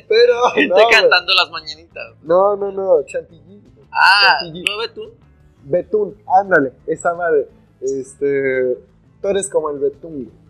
Pero. 0.07 0.49
Gente 0.55 0.81
cantando 0.91 1.33
las 1.33 1.49
mañanitas. 1.51 2.15
No, 2.23 2.55
no, 2.55 2.71
no, 2.71 3.03
chantilly. 3.03 3.63
Ah, 3.91 4.39
¿no 4.43 4.77
betún? 4.79 5.11
Betún, 5.63 6.17
ándale, 6.39 6.73
esa 6.85 7.13
madre. 7.13 7.47
Este. 7.81 8.77
Tú 9.21 9.27
eres 9.29 9.49
como 9.49 9.69
el 9.69 9.79
betún, 9.79 10.25
güey. 10.25 10.46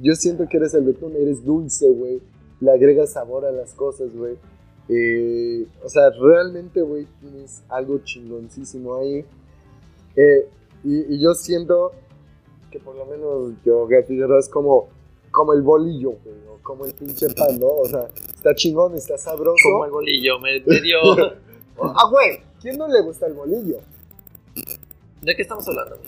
Yo 0.00 0.14
siento 0.14 0.48
que 0.48 0.56
eres 0.56 0.72
el 0.74 0.84
betún, 0.84 1.14
eres 1.14 1.44
dulce, 1.44 1.88
güey. 1.90 2.20
Le 2.60 2.70
agregas 2.70 3.12
sabor 3.12 3.44
a 3.44 3.52
las 3.52 3.74
cosas, 3.74 4.08
güey. 4.14 4.36
Eh, 4.88 5.66
o 5.84 5.88
sea, 5.88 6.10
realmente, 6.10 6.80
güey, 6.80 7.06
tienes 7.20 7.62
algo 7.68 7.98
chingoncísimo 7.98 8.96
ahí. 8.96 9.24
Eh, 10.16 10.48
y, 10.84 11.20
yo 11.20 11.34
siento 11.34 11.92
que 12.70 12.78
por 12.80 12.96
lo 12.96 13.04
menos 13.06 13.52
yo, 13.64 13.86
Figueroa, 14.06 14.40
es 14.40 14.48
como, 14.48 14.88
como 15.30 15.52
el 15.52 15.62
bolillo, 15.62 16.12
güey, 16.24 16.36
o 16.48 16.58
como 16.62 16.86
el 16.86 16.94
pinche 16.94 17.28
pan, 17.34 17.60
¿no? 17.60 17.66
O 17.66 17.86
sea, 17.86 18.08
está 18.34 18.54
chingón, 18.54 18.94
está 18.94 19.18
sabroso. 19.18 19.56
Como 19.70 19.84
el 19.84 19.90
bolillo, 19.90 20.38
me, 20.40 20.60
dio... 20.60 20.98
ah, 21.82 22.08
güey, 22.10 22.40
¿quién 22.60 22.78
no 22.78 22.88
le 22.88 23.02
gusta 23.02 23.26
el 23.26 23.34
bolillo? 23.34 23.78
¿De 25.20 25.36
qué 25.36 25.42
estamos 25.42 25.66
hablando? 25.68 25.98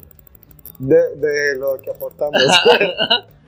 De, 0.79 1.17
de 1.17 1.57
lo 1.57 1.79
que 1.81 1.91
aportamos. 1.91 2.43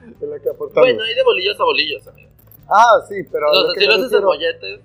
Bueno, 0.81 1.03
hay 1.03 1.15
de 1.15 1.23
bolillos 1.23 1.61
a 1.61 1.65
bolillos, 1.65 2.07
amigo. 2.09 2.31
Ah, 2.69 3.03
sí, 3.09 3.23
pero. 3.31 3.53
Los 3.53 3.75
si 3.75 3.87
lo 3.87 3.95
haces 3.95 4.13
en 4.13 4.25
molletes. 4.25 4.81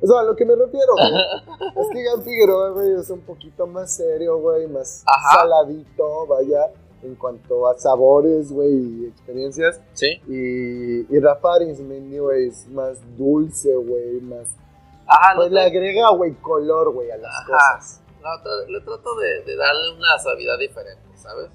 O 0.00 0.06
sea, 0.06 0.20
a 0.20 0.24
lo 0.24 0.36
que 0.36 0.44
me 0.44 0.54
refiero, 0.54 0.92
güey, 0.92 1.12
es 1.82 1.88
que 1.90 2.02
Gan 2.02 2.22
Figueroa, 2.22 2.70
güey, 2.70 2.92
es 3.00 3.08
un 3.08 3.20
poquito 3.20 3.66
más 3.66 3.90
serio, 3.90 4.36
güey, 4.38 4.66
más 4.66 5.02
saladito, 5.32 6.26
vaya, 6.26 6.72
en 7.02 7.14
cuanto 7.14 7.66
a 7.68 7.78
sabores, 7.78 8.52
güey, 8.52 8.74
y 8.74 9.06
experiencias. 9.06 9.80
Sí. 9.94 10.20
Y, 10.28 11.14
y 11.14 11.20
Rafa 11.20 11.54
Arismendi, 11.54 12.18
güey, 12.18 12.48
es 12.48 12.68
más 12.68 12.98
dulce, 13.16 13.74
güey, 13.76 14.20
más... 14.20 14.48
Ajá, 15.06 15.36
pues 15.36 15.50
le 15.50 15.62
agrega, 15.62 16.10
güey, 16.10 16.34
color, 16.34 16.92
güey, 16.92 17.10
a 17.10 17.16
las 17.16 17.46
cosas. 17.46 18.02
No, 18.20 18.28
le 18.68 18.80
trato 18.80 19.16
de, 19.16 19.42
de 19.44 19.56
darle 19.56 19.96
una 19.96 20.18
suavidad 20.18 20.58
diferente, 20.58 21.02
¿sabes? 21.16 21.48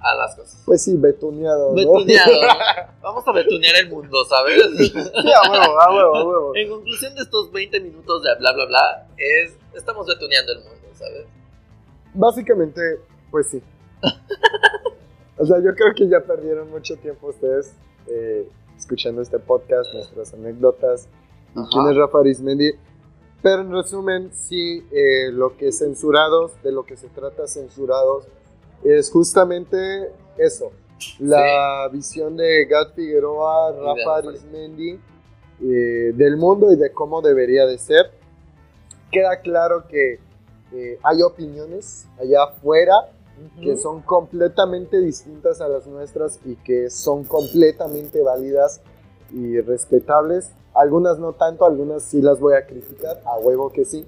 A 0.00 0.14
las 0.14 0.34
cosas. 0.34 0.62
Pues 0.64 0.82
sí, 0.82 0.96
betuneado. 0.96 1.70
¿no? 1.70 1.74
Betuneado. 1.74 2.32
Vamos 3.02 3.26
a 3.26 3.32
betunear 3.32 3.76
el 3.76 3.90
mundo, 3.90 4.24
¿sabes? 4.24 4.62
Sí, 4.76 4.92
a 4.94 5.50
huevo, 5.50 5.80
a 5.80 5.94
huevo, 5.94 6.16
a 6.16 6.24
huevo. 6.24 6.56
En 6.56 6.70
conclusión 6.70 7.14
de 7.14 7.22
estos 7.22 7.52
20 7.52 7.80
minutos 7.80 8.22
de 8.22 8.30
bla, 8.38 8.52
bla, 8.52 8.66
bla, 8.66 9.08
es, 9.16 9.56
estamos 9.74 10.06
betuneando 10.06 10.52
el 10.52 10.58
mundo, 10.60 10.88
¿sabes? 10.94 11.26
Básicamente, 12.14 12.80
pues 13.30 13.48
sí. 13.48 13.62
o 15.38 15.46
sea, 15.46 15.58
yo 15.58 15.74
creo 15.74 15.94
que 15.94 16.08
ya 16.08 16.20
perdieron 16.20 16.70
mucho 16.70 16.96
tiempo 16.96 17.28
ustedes 17.28 17.74
eh, 18.06 18.48
escuchando 18.76 19.22
este 19.22 19.38
podcast, 19.38 19.92
nuestras 19.92 20.34
anécdotas. 20.34 21.08
¿Quién 21.52 21.88
es 21.88 21.96
Rafa 21.96 22.20
Arismendi? 22.20 22.72
Pero 23.42 23.62
en 23.62 23.72
resumen, 23.72 24.30
sí, 24.32 24.86
eh, 24.92 25.30
lo 25.32 25.56
que 25.56 25.68
es 25.68 25.78
censurados, 25.78 26.52
de 26.62 26.72
lo 26.72 26.84
que 26.84 26.96
se 26.96 27.08
trata 27.08 27.46
censurados, 27.46 28.26
es 28.84 29.10
justamente 29.10 30.12
eso. 30.36 30.72
La 31.18 31.88
visión 31.90 32.36
de 32.36 32.66
Gat 32.66 32.94
Figueroa, 32.94 33.72
Rafa 33.72 34.28
Arismendi, 34.28 35.00
eh, 35.62 36.12
del 36.14 36.36
mundo 36.36 36.72
y 36.72 36.76
de 36.76 36.92
cómo 36.92 37.22
debería 37.22 37.66
de 37.66 37.78
ser. 37.78 38.10
Queda 39.10 39.40
claro 39.40 39.86
que 39.88 40.18
eh, 40.72 40.98
hay 41.02 41.22
opiniones 41.22 42.06
allá 42.18 42.44
afuera 42.44 42.94
que 43.60 43.76
son 43.76 44.02
completamente 44.02 45.00
distintas 45.00 45.60
a 45.60 45.68
las 45.68 45.86
nuestras 45.86 46.38
y 46.44 46.56
que 46.56 46.90
son 46.90 47.24
completamente 47.24 48.22
válidas 48.22 48.80
y 49.32 49.60
respetables. 49.60 50.50
Algunas 50.74 51.18
no 51.18 51.32
tanto, 51.32 51.64
algunas 51.64 52.02
sí 52.02 52.20
las 52.20 52.38
voy 52.38 52.54
a 52.54 52.66
criticar, 52.66 53.20
a 53.24 53.38
huevo 53.38 53.70
que 53.70 53.84
sí. 53.84 54.06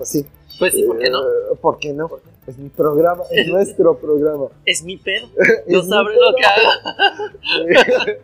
Pues 0.00 0.08
sí. 0.08 0.26
Pues 0.58 0.72
sí, 0.72 0.82
¿por 0.84 0.98
qué 0.98 1.10
no? 1.10 1.20
Eh, 1.20 1.56
¿Por 1.60 1.78
qué 1.78 1.92
no? 1.92 2.08
Es 2.46 2.56
mi 2.56 2.70
programa, 2.70 3.22
es 3.30 3.48
nuestro 3.52 3.98
programa. 3.98 4.46
Es 4.64 4.82
mi 4.82 4.96
pedo. 4.96 5.28
No 5.66 5.82
sabré 5.82 6.14
lo 6.14 6.34
que 6.34 6.46
haga. 6.46 8.16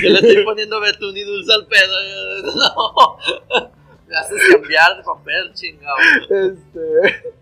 Yo 0.00 0.10
le 0.10 0.14
estoy 0.14 0.44
poniendo 0.44 0.78
betún 0.80 1.16
y 1.16 1.24
dulce 1.24 1.52
al 1.52 1.66
pedo. 1.66 1.92
No. 2.54 3.18
Me 4.06 4.16
haces 4.16 4.40
cambiar 4.52 4.96
de 4.96 5.02
papel, 5.02 5.52
chingado. 5.54 5.96
Este. 6.30 7.32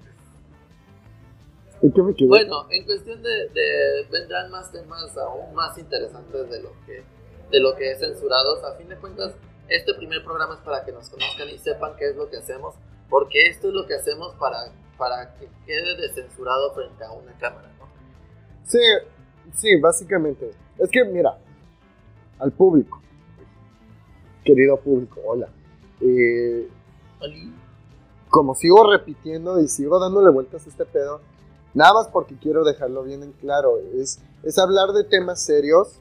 ¿En 1.83 1.93
qué 1.93 2.03
me 2.03 2.15
quedé? 2.15 2.29
Bueno, 2.29 2.67
en 2.71 2.85
cuestión 2.87 3.23
de, 3.23 3.49
de, 3.49 4.07
vendrán 4.11 4.51
más 4.51 4.73
temas 4.73 5.15
aún 5.19 5.55
más 5.55 5.77
interesantes 5.77 6.51
de 6.51 6.63
lo 6.63 6.73
que 6.87 7.05
de 7.51 7.61
lo 7.61 7.77
que 7.77 7.93
es 7.93 7.99
censurados. 7.99 8.65
A 8.65 8.75
fin 8.77 8.89
de 8.89 8.97
cuentas, 8.97 9.35
este 9.69 9.93
primer 9.95 10.25
programa 10.25 10.55
es 10.55 10.61
para 10.61 10.83
que 10.83 10.93
nos 10.93 11.11
conozcan 11.11 11.49
y 11.51 11.59
sepan 11.59 11.93
qué 11.99 12.09
es 12.09 12.17
lo 12.17 12.31
que 12.31 12.39
hacemos, 12.39 12.75
porque 13.09 13.39
esto 13.49 13.69
es 13.69 13.75
lo 13.75 13.87
que 13.87 13.95
hacemos 13.95 14.35
para, 14.37 14.73
para 14.97 15.35
que 15.35 15.49
quede 15.67 15.97
descensurado 15.97 16.75
frente 16.75 17.05
a 17.05 17.13
una 17.13 17.33
cámara, 17.39 17.71
¿no? 17.79 17.87
Sí, 18.65 18.79
sí, 19.55 19.81
básicamente. 19.81 20.51
Es 20.79 20.91
que, 20.91 21.05
mira, 21.05 21.39
al 22.39 22.53
público, 22.53 23.01
querido 24.45 24.77
público, 24.79 25.21
hola. 25.25 25.49
Eh, 26.01 26.69
Oli. 27.21 27.53
como 28.29 28.55
sigo 28.55 28.89
repitiendo 28.89 29.61
y 29.61 29.67
sigo 29.67 29.99
dándole 29.99 30.31
vueltas 30.31 30.65
a 30.67 30.69
este 30.69 30.85
pedo, 30.85 31.21
nada 31.75 31.95
más 31.95 32.09
porque 32.09 32.37
quiero 32.37 32.65
dejarlo 32.65 33.03
bien 33.03 33.23
en 33.23 33.33
claro, 33.33 33.79
es, 33.95 34.21
es 34.45 34.59
hablar 34.59 34.91
de 34.91 35.03
temas 35.03 35.43
serios, 35.43 36.01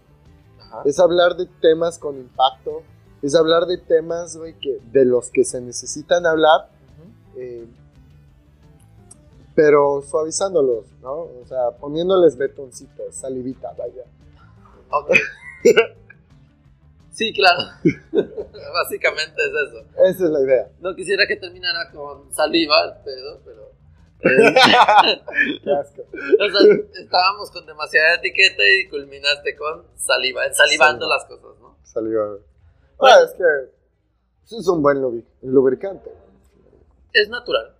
Ajá. 0.59 0.83
es 0.85 0.99
hablar 0.99 1.35
de 1.35 1.47
temas 1.61 1.97
con 1.97 2.17
impacto, 2.17 2.83
es 3.23 3.33
hablar 3.33 3.65
de 3.65 3.77
temas 3.79 4.37
güey, 4.37 4.53
que, 4.59 4.79
de 4.91 5.05
los 5.05 5.31
que 5.31 5.43
se 5.43 5.59
necesitan 5.59 6.27
hablar, 6.27 6.69
eh, 7.37 7.65
pero 9.55 10.01
suavizándolos, 10.03 10.85
¿no? 11.01 11.13
O 11.13 11.43
sea, 11.47 11.71
poniéndoles 11.79 12.37
betoncitos, 12.37 13.15
salivita, 13.15 13.73
vaya. 13.77 14.03
Ok. 14.91 15.11
Sí, 17.11 17.33
claro. 17.33 17.63
Básicamente 18.73 19.35
es 19.41 19.51
eso. 19.67 19.79
Esa 20.05 20.25
es 20.25 20.29
la 20.29 20.41
idea. 20.41 20.69
No 20.79 20.95
quisiera 20.95 21.25
que 21.25 21.35
terminara 21.37 21.89
con 21.91 22.31
saliva 22.31 22.75
el 22.85 23.03
pedo, 23.03 23.41
pero. 23.43 23.71
eh, 24.21 25.21
Qué 25.63 25.71
asco. 25.79 26.01
o 26.03 26.49
sea, 26.51 26.75
estábamos 27.01 27.49
con 27.51 27.65
demasiada 27.65 28.15
etiqueta 28.15 28.61
y 28.79 28.87
culminaste 28.89 29.55
con 29.55 29.83
saliva, 29.95 30.41
salivando 30.53 31.07
Saliva. 31.07 31.15
las 31.17 31.25
cosas, 31.25 31.59
¿no? 31.59 31.77
Saliva. 31.83 32.37
Ah, 32.99 33.19
es 33.25 33.31
que 33.33 34.55
es 34.55 34.67
un 34.67 34.81
buen 34.83 34.97
lubri- 35.01 35.25
lubricante. 35.41 36.11
Es 37.21 37.29
natural 37.29 37.75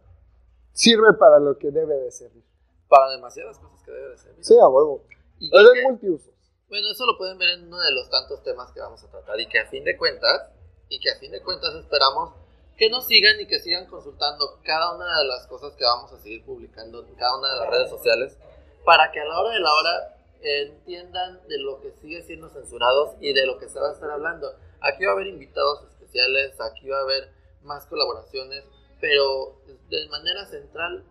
Sirve 0.74 1.14
para 1.14 1.40
lo 1.40 1.58
que 1.58 1.72
debe 1.72 1.96
de 1.96 2.12
servir. 2.12 2.44
para 2.88 3.10
demasiadas 3.12 3.58
cosas 3.60 3.82
que 3.84 3.92
debe 3.92 4.10
de 4.12 4.18
ser. 4.18 4.34
Sí, 4.42 4.58
a 4.58 4.68
huevo. 4.68 5.04
Y 5.40 5.48
Es 5.48 5.70
que- 5.74 5.82
multiusos. 5.84 6.34
Bueno, 6.70 6.88
eso 6.92 7.06
lo 7.06 7.18
pueden 7.18 7.38
ver 7.38 7.50
en 7.50 7.68
uno 7.68 7.80
de 7.80 7.92
los 7.94 8.10
tantos 8.10 8.42
temas 8.44 8.72
que 8.72 8.80
vamos 8.80 9.04
a 9.04 9.10
tratar 9.10 9.40
y 9.40 9.48
que 9.48 9.60
a 9.60 9.68
fin 9.68 9.84
de 9.84 9.98
cuentas, 9.98 10.50
y 10.90 11.00
que 11.00 11.10
a 11.12 11.18
fin 11.20 11.32
de 11.32 11.42
cuentas 11.42 11.74
esperamos 11.76 12.34
que 12.78 12.90
nos 12.90 13.06
sigan 13.08 13.40
y 13.42 13.48
que 13.48 13.60
sigan 13.60 13.88
consultando 13.88 14.60
cada 14.64 14.96
una 14.96 15.06
de 15.20 15.26
las 15.26 15.48
cosas 15.48 15.74
que 15.76 15.84
vamos 15.84 16.12
a 16.14 16.20
seguir 16.20 16.46
publicando 16.46 17.06
en 17.06 17.16
cada 17.16 17.38
una 17.38 17.52
de 17.54 17.60
las 17.60 17.70
redes 17.70 17.90
sociales 17.90 18.38
para 18.86 19.12
que 19.12 19.20
a 19.20 19.26
la 19.26 19.40
hora 19.40 19.54
de 19.54 19.60
la 19.60 19.74
hora 19.74 20.18
entiendan 20.42 21.42
de 21.48 21.58
lo 21.60 21.82
que 21.82 21.92
sigue 22.02 22.22
siendo 22.22 22.50
censurados 22.50 23.16
y 23.20 23.34
de 23.34 23.46
lo 23.46 23.58
que 23.58 23.68
se 23.68 23.80
va 23.80 23.90
a 23.90 23.94
estar 23.94 24.10
hablando. 24.12 24.54
Aquí 24.82 25.06
va 25.06 25.12
a 25.12 25.16
haber 25.16 25.28
invitados 25.28 25.84
especiales, 25.90 26.60
aquí 26.62 26.88
va 26.88 27.00
a 27.00 27.02
haber 27.02 27.32
más 27.64 27.86
colaboraciones, 27.88 28.64
pero 29.00 29.62
de 29.90 30.08
manera 30.10 30.46
central, 30.46 31.04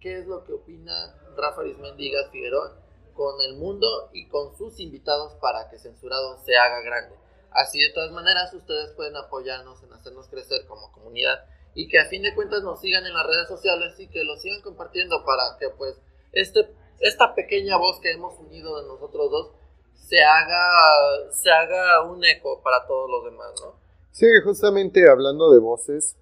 ¿qué 0.00 0.18
es 0.18 0.26
lo 0.26 0.44
que 0.44 0.52
opina 0.52 1.16
Rafa 1.36 1.60
Arismendi 1.60 2.08
y 2.08 2.12
Gas 2.12 2.30
Figueroa 2.30 2.78
con 3.14 3.40
el 3.42 3.56
mundo 3.56 3.86
y 4.12 4.28
con 4.28 4.56
sus 4.56 4.80
invitados 4.80 5.34
para 5.34 5.68
que 5.68 5.78
Censurado 5.78 6.38
se 6.44 6.56
haga 6.56 6.80
grande? 6.80 7.16
Así 7.50 7.78
de 7.80 7.92
todas 7.92 8.10
maneras 8.12 8.52
ustedes 8.54 8.92
pueden 8.92 9.16
apoyarnos 9.16 9.82
en 9.82 9.92
hacernos 9.92 10.28
crecer 10.28 10.66
como 10.66 10.90
comunidad 10.92 11.44
y 11.74 11.88
que 11.88 11.98
a 11.98 12.06
fin 12.06 12.22
de 12.22 12.34
cuentas 12.34 12.62
nos 12.62 12.80
sigan 12.80 13.04
en 13.06 13.14
las 13.14 13.26
redes 13.26 13.48
sociales 13.48 13.98
y 13.98 14.08
que 14.08 14.24
lo 14.24 14.36
sigan 14.36 14.62
compartiendo 14.62 15.24
para 15.24 15.56
que 15.58 15.68
pues 15.70 16.00
este, 16.32 16.74
esta 17.00 17.34
pequeña 17.34 17.76
voz 17.76 18.00
que 18.00 18.12
hemos 18.12 18.38
unido 18.38 18.80
de 18.80 18.88
nosotros 18.88 19.30
dos 19.30 19.50
se 19.94 20.22
haga, 20.22 21.30
se 21.30 21.50
haga 21.50 22.02
un 22.04 22.24
eco 22.24 22.60
para 22.62 22.86
todos 22.86 23.10
los 23.10 23.24
demás, 23.24 23.52
¿no? 23.62 23.74
Sí, 24.10 24.26
justamente 24.44 25.08
hablando 25.08 25.50
de 25.50 25.58
voces, 25.58 26.16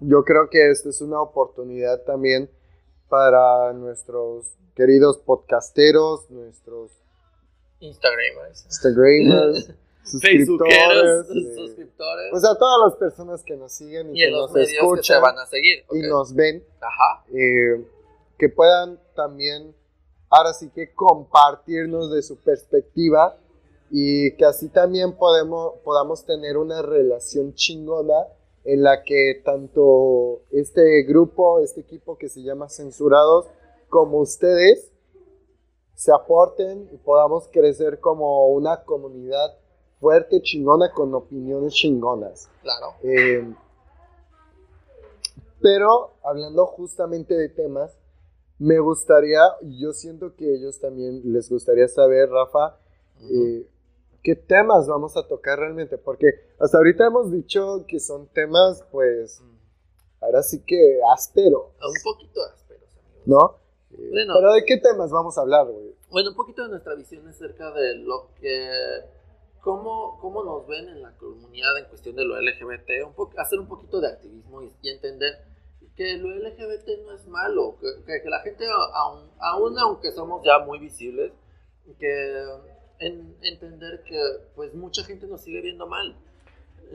yo 0.00 0.24
creo 0.24 0.48
que 0.50 0.70
esta 0.70 0.88
es 0.88 1.00
una 1.00 1.20
oportunidad 1.20 2.02
también 2.02 2.50
para 3.08 3.72
nuestros 3.72 4.46
queridos 4.74 5.18
podcasteros, 5.18 6.30
nuestros 6.30 6.90
Instagramers, 7.80 8.64
Instagramers, 8.66 9.70
suscriptores, 10.04 11.26
eh, 11.30 11.54
suscriptores 11.54 12.28
pues 12.30 12.44
a 12.44 12.56
todas 12.58 12.90
las 12.90 12.98
personas 12.98 13.42
que 13.42 13.56
nos 13.56 13.72
siguen 13.72 14.14
y, 14.14 14.20
y 14.22 14.24
que 14.24 14.30
nos 14.30 14.52
medios 14.52 14.68
que 14.70 14.76
se 14.76 14.82
escuchan 14.82 15.22
van 15.22 15.38
a 15.38 15.46
seguir. 15.46 15.84
y 15.92 16.00
nos 16.00 16.34
ven, 16.34 16.64
Ajá. 16.80 17.24
eh, 17.32 17.86
que 18.38 18.48
puedan 18.48 18.98
también, 19.14 19.74
ahora 20.28 20.52
sí 20.52 20.70
que 20.74 20.92
compartirnos 20.92 22.10
de 22.10 22.22
su 22.22 22.36
perspectiva 22.36 23.36
y 23.90 24.34
que 24.36 24.44
así 24.44 24.68
también 24.68 25.12
podemos, 25.16 25.74
podamos 25.84 26.24
tener 26.24 26.56
una 26.56 26.82
relación 26.82 27.54
chingona 27.54 28.14
en 28.64 28.82
la 28.82 29.02
que 29.02 29.42
tanto 29.44 30.42
este 30.50 31.02
grupo, 31.02 31.60
este 31.60 31.80
equipo 31.80 32.16
que 32.16 32.28
se 32.28 32.42
llama 32.42 32.68
Censurados, 32.68 33.46
como 33.88 34.18
ustedes, 34.18 34.90
se 35.94 36.12
aporten 36.12 36.88
y 36.92 36.96
podamos 36.96 37.48
crecer 37.52 38.00
como 38.00 38.48
una 38.48 38.84
comunidad 38.84 39.58
fuerte, 40.00 40.40
chingona, 40.42 40.92
con 40.92 41.14
opiniones 41.14 41.72
chingonas. 41.74 42.48
Claro. 42.62 42.94
Eh, 43.02 43.54
pero 45.60 46.14
hablando 46.22 46.66
justamente 46.66 47.34
de 47.34 47.48
temas, 47.48 47.96
me 48.58 48.78
gustaría, 48.78 49.40
y 49.62 49.80
yo 49.80 49.92
siento 49.92 50.34
que 50.36 50.54
ellos 50.54 50.78
también 50.78 51.20
les 51.32 51.50
gustaría 51.50 51.88
saber, 51.88 52.28
Rafa, 52.30 52.78
eh, 53.30 53.66
qué 54.24 54.34
temas 54.34 54.88
vamos 54.88 55.16
a 55.16 55.28
tocar 55.28 55.60
realmente, 55.60 55.96
porque 55.98 56.26
hasta 56.58 56.78
ahorita 56.78 57.06
hemos 57.06 57.30
dicho 57.30 57.84
que 57.86 58.00
son 58.00 58.26
temas, 58.28 58.82
pues, 58.90 59.40
ahora 60.20 60.42
sí 60.42 60.64
que 60.66 60.98
áspero, 61.14 61.72
Un 61.80 61.94
poquito 62.02 62.40
ásperos. 62.52 62.88
¿no? 63.26 63.58
Bueno. 64.10 64.34
Pero 64.34 64.52
¿de 64.54 64.64
qué 64.64 64.78
temas 64.78 65.10
vamos 65.12 65.38
a 65.38 65.42
hablar, 65.42 65.66
güey? 65.66 65.94
Bueno, 66.10 66.30
un 66.30 66.36
poquito 66.36 66.62
de 66.64 66.70
nuestra 66.70 66.94
visión 66.96 67.28
acerca 67.28 67.70
de 67.70 67.94
lo 67.98 68.30
que. 68.40 68.68
Cómo, 69.60 70.18
cómo 70.20 70.44
nos 70.44 70.66
ven 70.66 70.88
en 70.90 71.00
la 71.00 71.16
comunidad 71.16 71.78
en 71.78 71.86
cuestión 71.86 72.16
de 72.16 72.24
lo 72.24 72.38
LGBT, 72.38 73.06
un 73.06 73.14
po- 73.14 73.30
hacer 73.38 73.58
un 73.58 73.66
poquito 73.66 73.98
de 73.98 74.08
activismo 74.08 74.60
y, 74.62 74.70
y 74.82 74.90
entender 74.90 75.38
que 75.96 76.18
lo 76.18 76.28
LGBT 76.36 76.86
no 77.06 77.12
es 77.14 77.26
malo, 77.28 77.76
que, 77.80 77.86
que- 78.04 78.22
que 78.22 78.28
la 78.28 78.40
gente, 78.40 78.66
aun, 78.92 79.30
aún 79.38 79.78
aunque 79.78 80.12
somos 80.12 80.44
ya 80.44 80.58
muy 80.58 80.78
visibles, 80.78 81.32
que 81.98 82.44
en- 83.06 83.36
entender 83.42 84.02
que 84.04 84.18
pues 84.54 84.74
mucha 84.74 85.04
gente 85.04 85.26
nos 85.26 85.40
sigue 85.42 85.60
viendo 85.60 85.86
mal. 85.86 86.16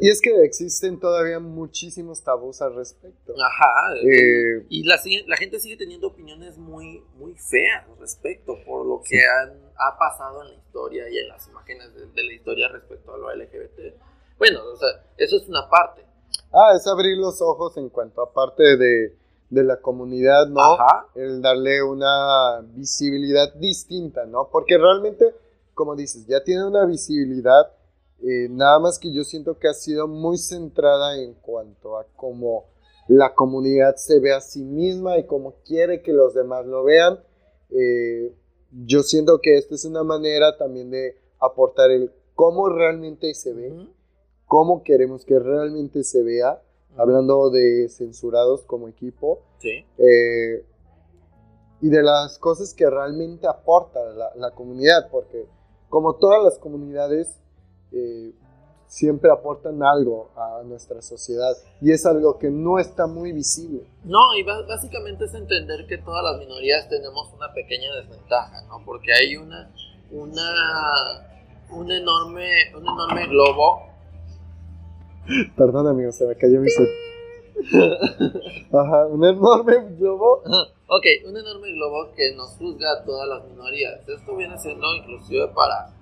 Y 0.02 0.10
es 0.10 0.22
que 0.22 0.44
existen 0.44 1.00
todavía 1.00 1.40
muchísimos 1.40 2.24
tabús 2.24 2.62
al 2.62 2.76
respecto. 2.76 3.34
Ajá. 3.42 3.96
Eh, 4.02 4.66
Y 4.70 4.84
la, 4.84 4.98
la 5.28 5.36
gente 5.36 5.60
sigue 5.60 5.76
teniendo 5.78 6.08
opiniones 6.08 6.58
muy, 6.58 7.04
muy 7.18 7.34
feas 7.36 7.86
al 7.90 7.98
respecto 8.00 8.56
por 8.66 8.86
lo 8.86 9.02
que 9.04 9.18
han- 9.26 9.58
ha 9.78 9.98
pasado 9.98 10.44
en 10.44 10.50
la 10.50 10.56
historia 10.56 11.10
y 11.10 11.18
en 11.18 11.28
las 11.28 11.48
imágenes 11.48 11.94
de, 11.96 12.06
de 12.06 12.24
la 12.24 12.34
historia 12.34 12.68
respecto 12.70 13.14
a 13.14 13.18
lo 13.18 13.32
LGBT. 13.34 13.96
Bueno, 14.38 14.60
o 14.74 14.78
sea, 14.78 14.90
eso 15.18 15.36
es 15.38 15.48
una 15.50 15.68
parte. 15.70 16.02
Ah, 16.54 16.74
es 16.76 16.86
abrir 16.88 17.18
los 17.18 17.42
ojos 17.42 17.76
en 17.78 17.90
cuanto 17.90 18.22
a 18.22 18.32
parte 18.32 18.78
de, 18.78 19.16
de 19.50 19.64
la 19.64 19.78
comunidad, 19.82 20.48
¿no? 20.48 20.62
Ajá. 20.62 21.08
El 21.16 21.42
darle 21.42 21.82
una 21.84 22.62
visibilidad 22.76 23.54
distinta, 23.56 24.26
¿no? 24.26 24.48
Porque 24.52 24.78
realmente, 24.78 25.34
como 25.80 25.96
dices, 25.96 26.28
ya 26.28 26.44
tiene 26.44 26.66
una 26.66 26.86
visibilidad, 26.86 27.72
eh, 28.22 28.50
nada 28.50 28.80
más 28.80 29.00
que 29.00 29.14
yo 29.14 29.24
siento 29.24 29.58
que 29.58 29.70
ha 29.70 29.74
sido 29.74 30.10
muy 30.10 30.38
centrada 30.38 31.18
en 31.18 31.36
cuanto 31.36 31.98
a 31.98 32.06
cómo 32.18 32.66
la 33.08 33.34
comunidad 33.34 33.96
se 33.96 34.20
ve 34.20 34.34
a 34.34 34.42
sí 34.42 34.66
misma 34.66 35.18
y 35.18 35.26
cómo 35.26 35.54
quiere 35.66 36.02
que 36.02 36.12
los 36.12 36.34
demás 36.34 36.66
lo 36.66 36.84
vean. 36.84 37.22
Eh, 37.70 38.36
yo 38.84 39.04
siento 39.04 39.40
que 39.40 39.56
esta 39.56 39.76
es 39.76 39.86
una 39.86 40.04
manera 40.04 40.58
también 40.58 40.92
de 40.92 41.16
aportar 41.40 41.92
el 41.92 42.12
cómo 42.36 42.68
realmente 42.68 43.34
se 43.34 43.54
ve 43.54 43.74
cómo 44.48 44.84
queremos 44.84 45.24
que 45.24 45.40
realmente 45.40 46.04
se 46.04 46.24
vea, 46.24 46.62
hablando 46.98 47.50
de 47.52 47.88
censurados 47.88 48.64
como 48.64 48.90
equipo. 48.90 49.44
Sí. 49.60 49.86
Eh, 49.98 50.66
y 51.80 51.88
de 51.88 52.04
las 52.04 52.38
cosas 52.38 52.74
que 52.74 52.90
realmente 52.90 53.48
aporta 53.48 54.04
la, 54.12 54.36
la 54.36 54.52
comunidad, 54.52 55.10
porque 55.10 55.48
como 55.90 56.16
todas 56.16 56.44
las 56.44 56.60
comunidades, 56.60 57.40
eh, 57.92 58.34
siempre 58.90 59.32
aportan 59.32 59.82
algo 59.84 60.32
a 60.36 60.64
nuestra 60.64 61.02
sociedad 61.02 61.54
y 61.80 61.92
es 61.92 62.06
algo 62.06 62.40
que 62.40 62.50
no 62.50 62.80
está 62.80 63.06
muy 63.06 63.32
visible. 63.32 63.84
No, 64.04 64.36
y 64.36 64.44
básicamente 64.44 65.26
es 65.26 65.34
entender 65.34 65.86
que 65.88 66.00
todas 66.00 66.24
las 66.24 66.40
minorías 66.40 66.90
tenemos 66.90 67.32
una 67.34 67.54
pequeña 67.54 67.94
desventaja, 67.96 68.64
¿no? 68.68 68.84
Porque 68.84 69.14
hay 69.14 69.38
una, 69.38 69.72
una, 70.12 71.24
un 71.72 71.92
enorme, 71.92 72.50
un 72.76 72.82
enorme 72.82 73.28
globo. 73.28 73.84
Perdón, 75.56 75.88
amigo, 75.88 76.12
se 76.12 76.26
me 76.26 76.36
cayó 76.36 76.60
mi 76.60 76.70
Ajá, 78.72 79.06
un 79.06 79.24
enorme 79.24 79.96
globo. 80.00 80.42
Ok, 80.92 81.06
un 81.28 81.38
enorme 81.38 81.72
globo 81.74 82.12
que 82.16 82.34
nos 82.34 82.58
juzga 82.58 82.92
a 82.92 83.04
todas 83.04 83.30
las 83.30 83.44
minorías. 83.46 84.08
Esto 84.10 84.36
viene 84.36 84.58
siendo 84.58 84.96
inclusive 84.96 85.48
para, 85.50 85.94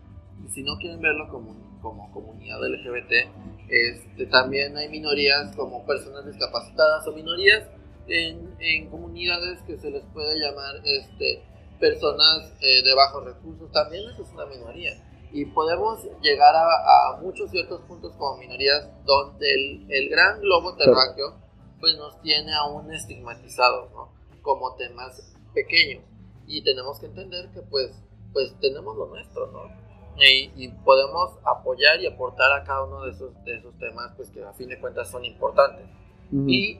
si 0.49 0.63
no 0.63 0.77
quieren 0.77 1.01
verlo 1.01 1.27
como 1.29 1.67
como 1.81 2.11
comunidad 2.11 2.59
LGBT, 2.59 3.11
este, 3.69 4.25
también 4.27 4.75
hay 4.77 4.89
minorías 4.89 5.55
como 5.55 5.85
personas 5.85 6.25
discapacitadas 6.25 7.07
o 7.07 7.13
minorías 7.13 7.63
en, 8.07 8.55
en 8.59 8.89
comunidades 8.89 9.61
que 9.63 9.77
se 9.77 9.91
les 9.91 10.03
puede 10.13 10.39
llamar 10.39 10.75
este, 10.83 11.43
personas 11.79 12.53
eh, 12.61 12.81
de 12.83 12.95
bajos 12.95 13.25
recursos, 13.25 13.71
también 13.71 14.09
eso 14.09 14.23
es 14.23 14.29
una 14.33 14.45
minoría. 14.45 14.91
Y 15.31 15.45
podemos 15.45 16.03
llegar 16.21 16.55
a, 16.55 16.63
a 16.65 17.21
muchos 17.21 17.51
ciertos 17.51 17.81
puntos 17.81 18.13
como 18.17 18.37
minorías 18.37 18.89
donde 19.05 19.45
el, 19.53 19.85
el 19.89 20.09
gran 20.09 20.39
globo 20.39 20.75
terráqueo 20.75 21.35
pues 21.79 21.95
nos 21.97 22.19
tiene 22.21 22.53
aún 22.53 22.91
estigmatizados, 22.91 23.91
¿no? 23.91 24.16
Como 24.47 24.75
temas 24.75 25.35
pequeños. 25.53 26.05
Y 26.45 26.63
tenemos 26.63 26.99
que 27.01 27.07
entender 27.07 27.51
que 27.51 27.61
pues, 27.63 27.91
pues 28.31 28.57
tenemos 28.61 28.95
lo 28.95 29.07
nuestro, 29.07 29.47
¿no? 29.51 29.63
y, 30.25 30.69
podemos 30.83 31.37
apoyar 31.43 31.99
y 32.01 32.07
aportar 32.07 32.51
a 32.53 32.63
cada 32.63 32.85
uno 32.85 33.03
de 33.03 33.11
esos, 33.11 33.43
de 33.43 33.57
esos 33.57 33.77
temas 33.77 34.13
pues 34.15 34.29
que 34.29 34.43
a 34.43 34.53
fin 34.53 34.69
de 34.69 34.79
cuentas 34.79 35.09
son 35.09 35.23
importantes. 35.25 35.85
Y 36.31 36.79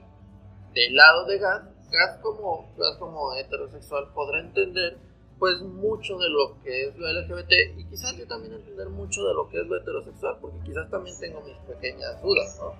del 0.74 0.94
lado 0.94 1.24
de 1.26 1.38
Gas, 1.38 1.62
Gas 1.90 2.18
como, 2.22 2.70
Gas 2.76 2.96
como 2.98 3.34
heterosexual 3.34 4.12
podrá 4.14 4.40
entender 4.40 4.98
pues 5.38 5.60
mucho 5.60 6.18
de 6.18 6.28
lo 6.28 6.60
que 6.62 6.88
es 6.88 6.96
lo 6.96 7.06
LGBT 7.06 7.78
y 7.78 7.84
quizás 7.84 8.16
yo 8.16 8.26
también 8.26 8.54
entender 8.54 8.88
mucho 8.88 9.22
de 9.24 9.34
lo 9.34 9.48
que 9.48 9.60
es 9.60 9.66
lo 9.66 9.76
heterosexual 9.76 10.38
porque 10.40 10.58
quizás 10.64 10.90
también 10.90 11.16
tengo 11.20 11.40
mis 11.42 11.56
pequeñas 11.58 12.20
dudas, 12.20 12.58
¿no? 12.60 12.72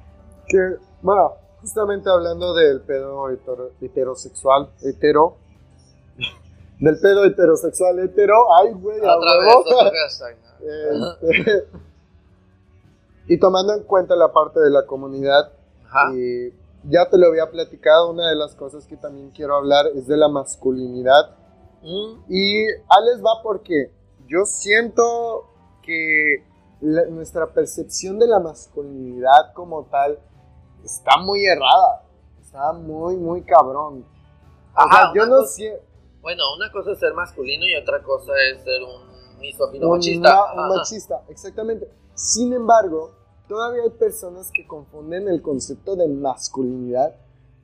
Que, 0.49 0.77
bueno, 1.03 1.37
justamente 1.61 2.09
hablando 2.11 2.55
del 2.55 2.81
pedo 2.81 3.29
heterosexual, 3.81 4.71
hetero, 4.83 5.37
del 6.81 6.99
pedo 7.01 7.25
heterosexual 7.25 7.99
hetero, 7.99 8.35
ay, 8.57 8.73
güey, 8.73 8.99
este, 11.21 11.69
y 13.27 13.39
tomando 13.39 13.75
en 13.75 13.83
cuenta 13.85 14.15
la 14.17 14.33
parte 14.33 14.61
de 14.61 14.71
la 14.71 14.87
comunidad, 14.87 15.53
y 16.15 16.51
ya 16.85 17.09
te 17.11 17.19
lo 17.19 17.27
había 17.27 17.51
platicado, 17.51 18.11
una 18.11 18.29
de 18.29 18.37
las 18.37 18.55
cosas 18.55 18.87
que 18.87 18.97
también 18.97 19.31
quiero 19.31 19.57
hablar 19.57 19.87
es 19.95 20.07
de 20.07 20.17
la 20.17 20.29
masculinidad. 20.29 21.37
Mm. 21.83 22.25
Y 22.29 22.67
a 22.69 23.01
les 23.07 23.23
va 23.23 23.43
porque 23.43 23.93
yo 24.27 24.45
siento 24.45 25.47
que 25.83 26.45
nuestra 26.81 27.53
percepción 27.53 28.19
de 28.19 28.29
la 28.29 28.39
masculinidad 28.39 29.53
como 29.55 29.85
tal 29.87 30.19
está 30.89 31.19
muy 31.19 31.45
errada. 31.45 32.03
Está 32.41 32.73
muy, 32.73 33.17
muy 33.17 33.43
cabrón. 33.43 34.05
yo 35.15 35.27
no 35.27 35.43
sé. 35.45 35.81
Bueno, 36.21 36.43
una 36.57 36.73
cosa 36.73 36.93
es 36.93 36.99
ser 36.99 37.15
masculino 37.15 37.65
y 37.67 37.77
otra 37.77 38.03
cosa 38.03 38.33
es 38.51 38.63
ser 38.65 38.83
un 38.83 39.39
misógino 39.39 39.91
machista. 39.91 40.55
Un 40.55 40.69
machista, 40.69 41.23
exactamente. 41.29 41.89
Sin 42.15 42.53
embargo, 42.53 43.13
todavía 43.49 43.83
hay 43.83 43.91
personas 43.91 44.51
que 44.53 44.67
confunden 44.67 45.29
el 45.29 45.43
concepto 45.43 45.95
de 45.95 46.09
masculinidad 46.09 47.15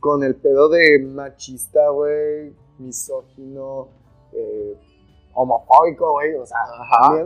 con 0.00 0.22
el 0.22 0.36
pedo 0.36 0.68
de 0.68 1.00
machista, 1.00 1.88
güey, 1.88 2.54
misógino, 2.78 3.88
eh, 4.32 4.78
homofóbico, 5.32 6.12
güey. 6.12 6.34
O 6.34 6.46
sea, 6.46 6.58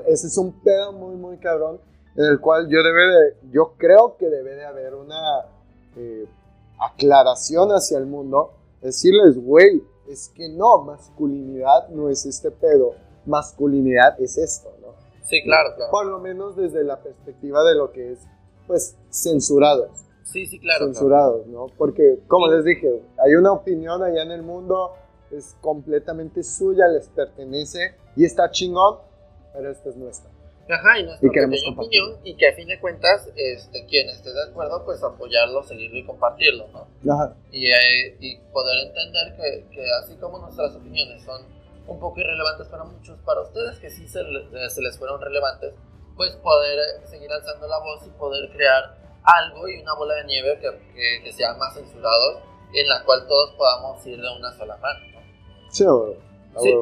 ese 0.06 0.28
es 0.28 0.38
un 0.38 0.60
pedo 0.62 0.92
muy, 0.92 1.16
muy 1.16 1.38
cabrón 1.38 1.80
en 2.16 2.24
el 2.24 2.40
cual 2.40 2.68
yo 2.68 2.82
debe 2.82 3.06
de, 3.06 3.36
yo 3.52 3.74
creo 3.76 4.16
que 4.16 4.28
debe 4.28 4.54
de 4.56 4.64
haber 4.64 4.94
una 4.94 5.57
eh, 5.98 6.26
aclaración 6.78 7.70
hacia 7.70 7.98
el 7.98 8.06
mundo, 8.06 8.52
decirles, 8.80 9.36
güey, 9.36 9.82
es 10.08 10.30
que 10.30 10.48
no, 10.48 10.84
masculinidad 10.84 11.88
no 11.90 12.08
es 12.08 12.24
este 12.24 12.50
pedo 12.50 12.94
masculinidad 13.28 14.20
es 14.20 14.36
esto, 14.38 14.74
¿no? 14.80 14.88
Sí, 15.22 15.42
claro, 15.42 15.74
claro. 15.76 15.90
Por 15.90 16.06
lo 16.06 16.18
menos 16.18 16.56
desde 16.56 16.82
la 16.82 17.00
perspectiva 17.00 17.62
de 17.62 17.74
lo 17.74 17.92
que 17.92 18.12
es, 18.12 18.20
pues, 18.66 18.96
censurados. 19.10 19.90
Sí, 20.24 20.46
sí, 20.46 20.58
claro. 20.58 20.86
Censurados, 20.86 21.46
¿no? 21.46 21.66
Porque, 21.76 22.20
como 22.26 22.48
les 22.48 22.64
dije, 22.64 23.02
hay 23.24 23.34
una 23.34 23.52
opinión 23.52 24.02
allá 24.02 24.22
en 24.22 24.32
el 24.32 24.42
mundo, 24.42 24.94
es 25.30 25.54
completamente 25.60 26.42
suya, 26.42 26.88
les 26.88 27.08
pertenece 27.08 27.94
y 28.16 28.24
está 28.24 28.50
chingón, 28.50 28.98
pero 29.52 29.70
esta 29.70 29.90
es 29.90 29.96
nuestra. 29.96 30.30
Ajá, 30.70 30.98
y 30.98 31.04
nuestra 31.04 31.30
y 31.32 31.70
opinión, 31.70 32.18
y 32.24 32.36
que 32.36 32.48
a 32.48 32.52
fin 32.54 32.68
de 32.68 32.78
cuentas, 32.78 33.28
este, 33.36 33.86
quien 33.86 34.08
esté 34.10 34.32
de 34.32 34.42
acuerdo, 34.50 34.84
pues 34.84 35.02
apoyarlo, 35.02 35.62
seguirlo 35.62 35.98
y 35.98 36.04
compartirlo, 36.04 36.68
¿no? 36.68 37.12
Ajá. 37.12 37.34
Y, 37.50 37.70
eh, 37.70 38.16
y 38.20 38.36
poder 38.52 38.86
entender 38.86 39.36
que, 39.36 39.66
que 39.74 39.86
así 40.02 40.16
como 40.16 40.38
nuestras 40.38 40.74
opiniones 40.76 41.22
son 41.22 41.42
un 41.86 41.98
poco 41.98 42.20
irrelevantes 42.20 42.68
para 42.68 42.84
muchos, 42.84 43.18
para 43.24 43.40
ustedes 43.40 43.78
que 43.78 43.90
sí 43.90 44.06
se, 44.06 44.20
se 44.68 44.82
les 44.82 44.98
fueron 44.98 45.20
relevantes, 45.20 45.72
pues 46.16 46.36
poder 46.36 46.78
eh, 46.78 47.06
seguir 47.06 47.32
alzando 47.32 47.66
la 47.66 47.78
voz 47.78 48.06
y 48.06 48.10
poder 48.10 48.50
crear 48.50 48.98
algo 49.22 49.68
y 49.68 49.80
una 49.80 49.94
bola 49.94 50.14
de 50.16 50.24
nieve 50.24 50.58
que, 50.60 51.22
que, 51.22 51.32
sea 51.32 51.54
más 51.54 51.74
censurado, 51.74 52.42
en 52.74 52.88
la 52.88 53.02
cual 53.04 53.26
todos 53.26 53.54
podamos 53.56 54.06
ir 54.06 54.20
de 54.20 54.28
una 54.36 54.52
sola 54.52 54.76
mano. 54.76 55.00
Sí, 55.70 55.84
¿Sí? 56.60 56.74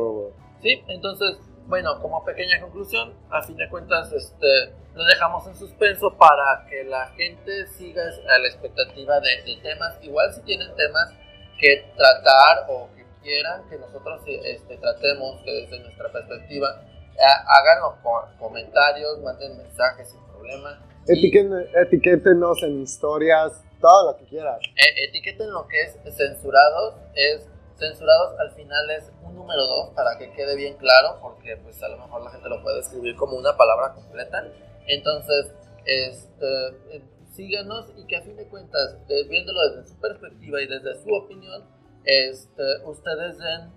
sí, 0.62 0.82
entonces, 0.88 1.38
bueno, 1.66 2.00
como 2.00 2.24
pequeña 2.24 2.60
conclusión, 2.60 3.12
a 3.30 3.42
fin 3.42 3.56
de 3.56 3.68
cuentas, 3.68 4.12
este, 4.12 4.72
lo 4.94 5.04
dejamos 5.04 5.46
en 5.46 5.56
suspenso 5.56 6.16
para 6.16 6.66
que 6.68 6.84
la 6.84 7.08
gente 7.08 7.66
siga 7.66 8.02
a 8.02 8.38
la 8.38 8.48
expectativa 8.48 9.20
de, 9.20 9.42
de 9.42 9.60
temas, 9.62 9.98
igual 10.02 10.32
si 10.32 10.42
tienen 10.42 10.74
temas 10.76 11.12
que 11.58 11.90
tratar 11.96 12.66
o 12.68 12.88
quieran 13.26 13.68
que 13.68 13.76
nosotros 13.76 14.20
este, 14.26 14.76
tratemos, 14.78 15.42
que 15.44 15.52
desde 15.52 15.80
nuestra 15.80 16.10
perspectiva 16.12 16.80
hagan 17.18 17.80
los 17.82 18.28
comentarios, 18.38 19.18
manden 19.20 19.58
mensajes 19.58 20.10
sin 20.10 20.20
problema. 20.26 20.78
etiquétenos 21.08 22.62
en 22.62 22.82
historias, 22.82 23.64
todo 23.80 24.12
lo 24.12 24.18
que 24.18 24.26
quieran. 24.26 24.58
Eh, 24.76 25.08
etiqueten 25.08 25.50
lo 25.50 25.66
que 25.66 25.82
es 25.82 26.16
censurados, 26.16 26.94
es 27.14 27.48
censurados 27.76 28.38
al 28.38 28.50
final 28.52 28.90
es 28.90 29.10
un 29.22 29.34
número 29.34 29.62
2 29.62 29.90
para 29.94 30.18
que 30.18 30.32
quede 30.32 30.56
bien 30.56 30.76
claro, 30.76 31.18
porque 31.20 31.56
pues 31.58 31.82
a 31.82 31.88
lo 31.88 31.98
mejor 31.98 32.22
la 32.22 32.30
gente 32.30 32.48
lo 32.48 32.62
puede 32.62 32.80
escribir 32.80 33.16
como 33.16 33.36
una 33.36 33.56
palabra 33.56 33.94
completa. 33.94 34.44
Entonces, 34.86 35.52
este, 35.84 36.68
eh, 36.90 37.02
síganos 37.32 37.92
y 37.96 38.06
que 38.06 38.16
a 38.16 38.22
fin 38.22 38.36
de 38.36 38.48
cuentas, 38.48 38.96
viéndolo 39.28 39.68
desde 39.70 39.88
su 39.90 40.00
perspectiva 40.00 40.60
y 40.62 40.66
desde 40.66 40.94
su 41.02 41.12
opinión, 41.14 41.64
este, 42.04 42.62
ustedes 42.84 43.38
den, 43.38 43.72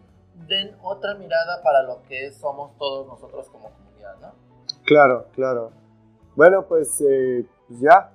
den 0.48 0.78
otra 0.82 1.16
mirada 1.16 1.62
para 1.62 1.84
lo 1.84 2.02
que 2.08 2.32
somos 2.32 2.78
todos 2.78 3.06
nosotros 3.08 3.48
como 3.50 3.72
comunidad, 3.72 4.16
¿no? 4.22 4.34
Claro, 4.86 5.28
claro. 5.34 5.72
Bueno, 6.36 6.66
pues, 6.68 7.02
eh, 7.02 7.46
pues 7.68 7.80
ya. 7.82 8.12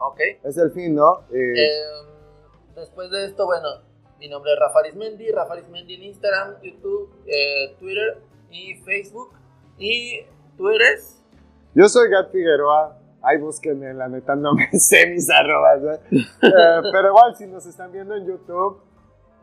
Ok. 0.00 0.20
Es 0.42 0.56
el 0.56 0.70
fin, 0.72 0.94
¿no? 0.94 1.24
Eh, 1.32 1.52
em, 1.54 2.74
después 2.74 3.10
de 3.10 3.26
esto, 3.26 3.46
bueno, 3.46 3.68
mi 4.18 4.28
nombre 4.28 4.52
es 4.52 4.58
Rafa 4.58 4.80
Arismendi, 4.80 5.30
Rafa 5.30 5.52
Arismendi 5.54 5.94
en 5.94 6.02
Instagram, 6.04 6.60
YouTube, 6.62 7.10
eh, 7.26 7.76
Twitter 7.78 8.20
y 8.50 8.74
Facebook. 8.82 9.30
¿Y 9.78 10.24
tú 10.56 10.68
eres? 10.68 11.22
Yo 11.74 11.88
soy 11.88 12.10
Gat 12.10 12.30
Figueroa. 12.32 12.98
Ahí 13.22 13.36
búsquenme, 13.38 13.94
la 13.94 14.08
neta 14.08 14.34
no 14.34 14.54
me 14.54 14.70
sé 14.78 15.06
mis 15.08 15.28
arrobas. 15.30 16.00
pero 16.40 17.08
igual, 17.08 17.36
si 17.36 17.46
nos 17.46 17.66
están 17.66 17.92
viendo 17.92 18.14
en 18.16 18.26
YouTube, 18.26 18.80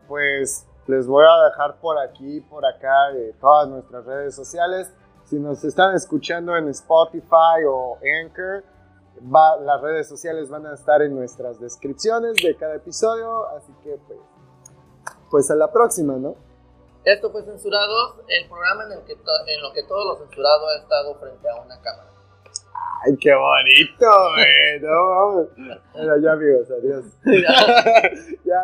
pues 0.08 0.68
les 0.88 1.08
voy 1.08 1.26
a 1.26 1.50
dejar 1.50 1.80
por 1.80 1.98
aquí, 2.00 2.42
por 2.42 2.66
acá, 2.66 3.12
eh, 3.16 3.34
todas 3.40 3.68
nuestras 3.70 4.06
redes 4.06 4.36
sociales. 4.36 4.94
Si 5.26 5.40
nos 5.40 5.64
están 5.64 5.96
escuchando 5.96 6.56
en 6.56 6.68
Spotify 6.70 7.64
o 7.68 7.98
Anchor, 8.22 8.64
las 9.62 9.82
redes 9.82 10.08
sociales 10.08 10.50
van 10.50 10.66
a 10.68 10.74
estar 10.74 11.02
en 11.02 11.16
nuestras 11.16 11.60
descripciones 11.60 12.36
de 12.36 12.56
cada 12.56 12.76
episodio. 12.76 13.48
Así 13.50 13.74
que, 13.84 13.98
pues, 14.08 14.20
pues 15.36 15.52
a 15.52 15.56
la 15.56 15.70
próxima, 15.70 16.14
¿no? 16.14 16.34
Esto 17.04 17.30
fue 17.30 17.44
Censurados, 17.44 18.22
el 18.30 18.48
programa 18.48 18.86
en, 18.86 18.94
el 18.94 19.00
que 19.04 19.12
en 19.12 19.62
lo 19.62 19.74
que 19.74 19.84
todo 19.84 20.14
lo 20.14 20.16
censurado 20.16 20.70
ha 20.70 20.78
estado 20.78 21.14
frente 21.16 21.50
a 21.50 21.56
una 21.62 21.78
cámara. 21.82 22.10
¡Ay, 23.04 23.18
qué 23.20 23.36
bonito, 23.36 24.06
güey! 24.32 24.80
No, 24.80 25.50
Bueno, 25.94 26.18
ya 26.24 26.32
amigos, 26.32 26.72
adiós. 26.72 27.04
ya. 28.46 28.62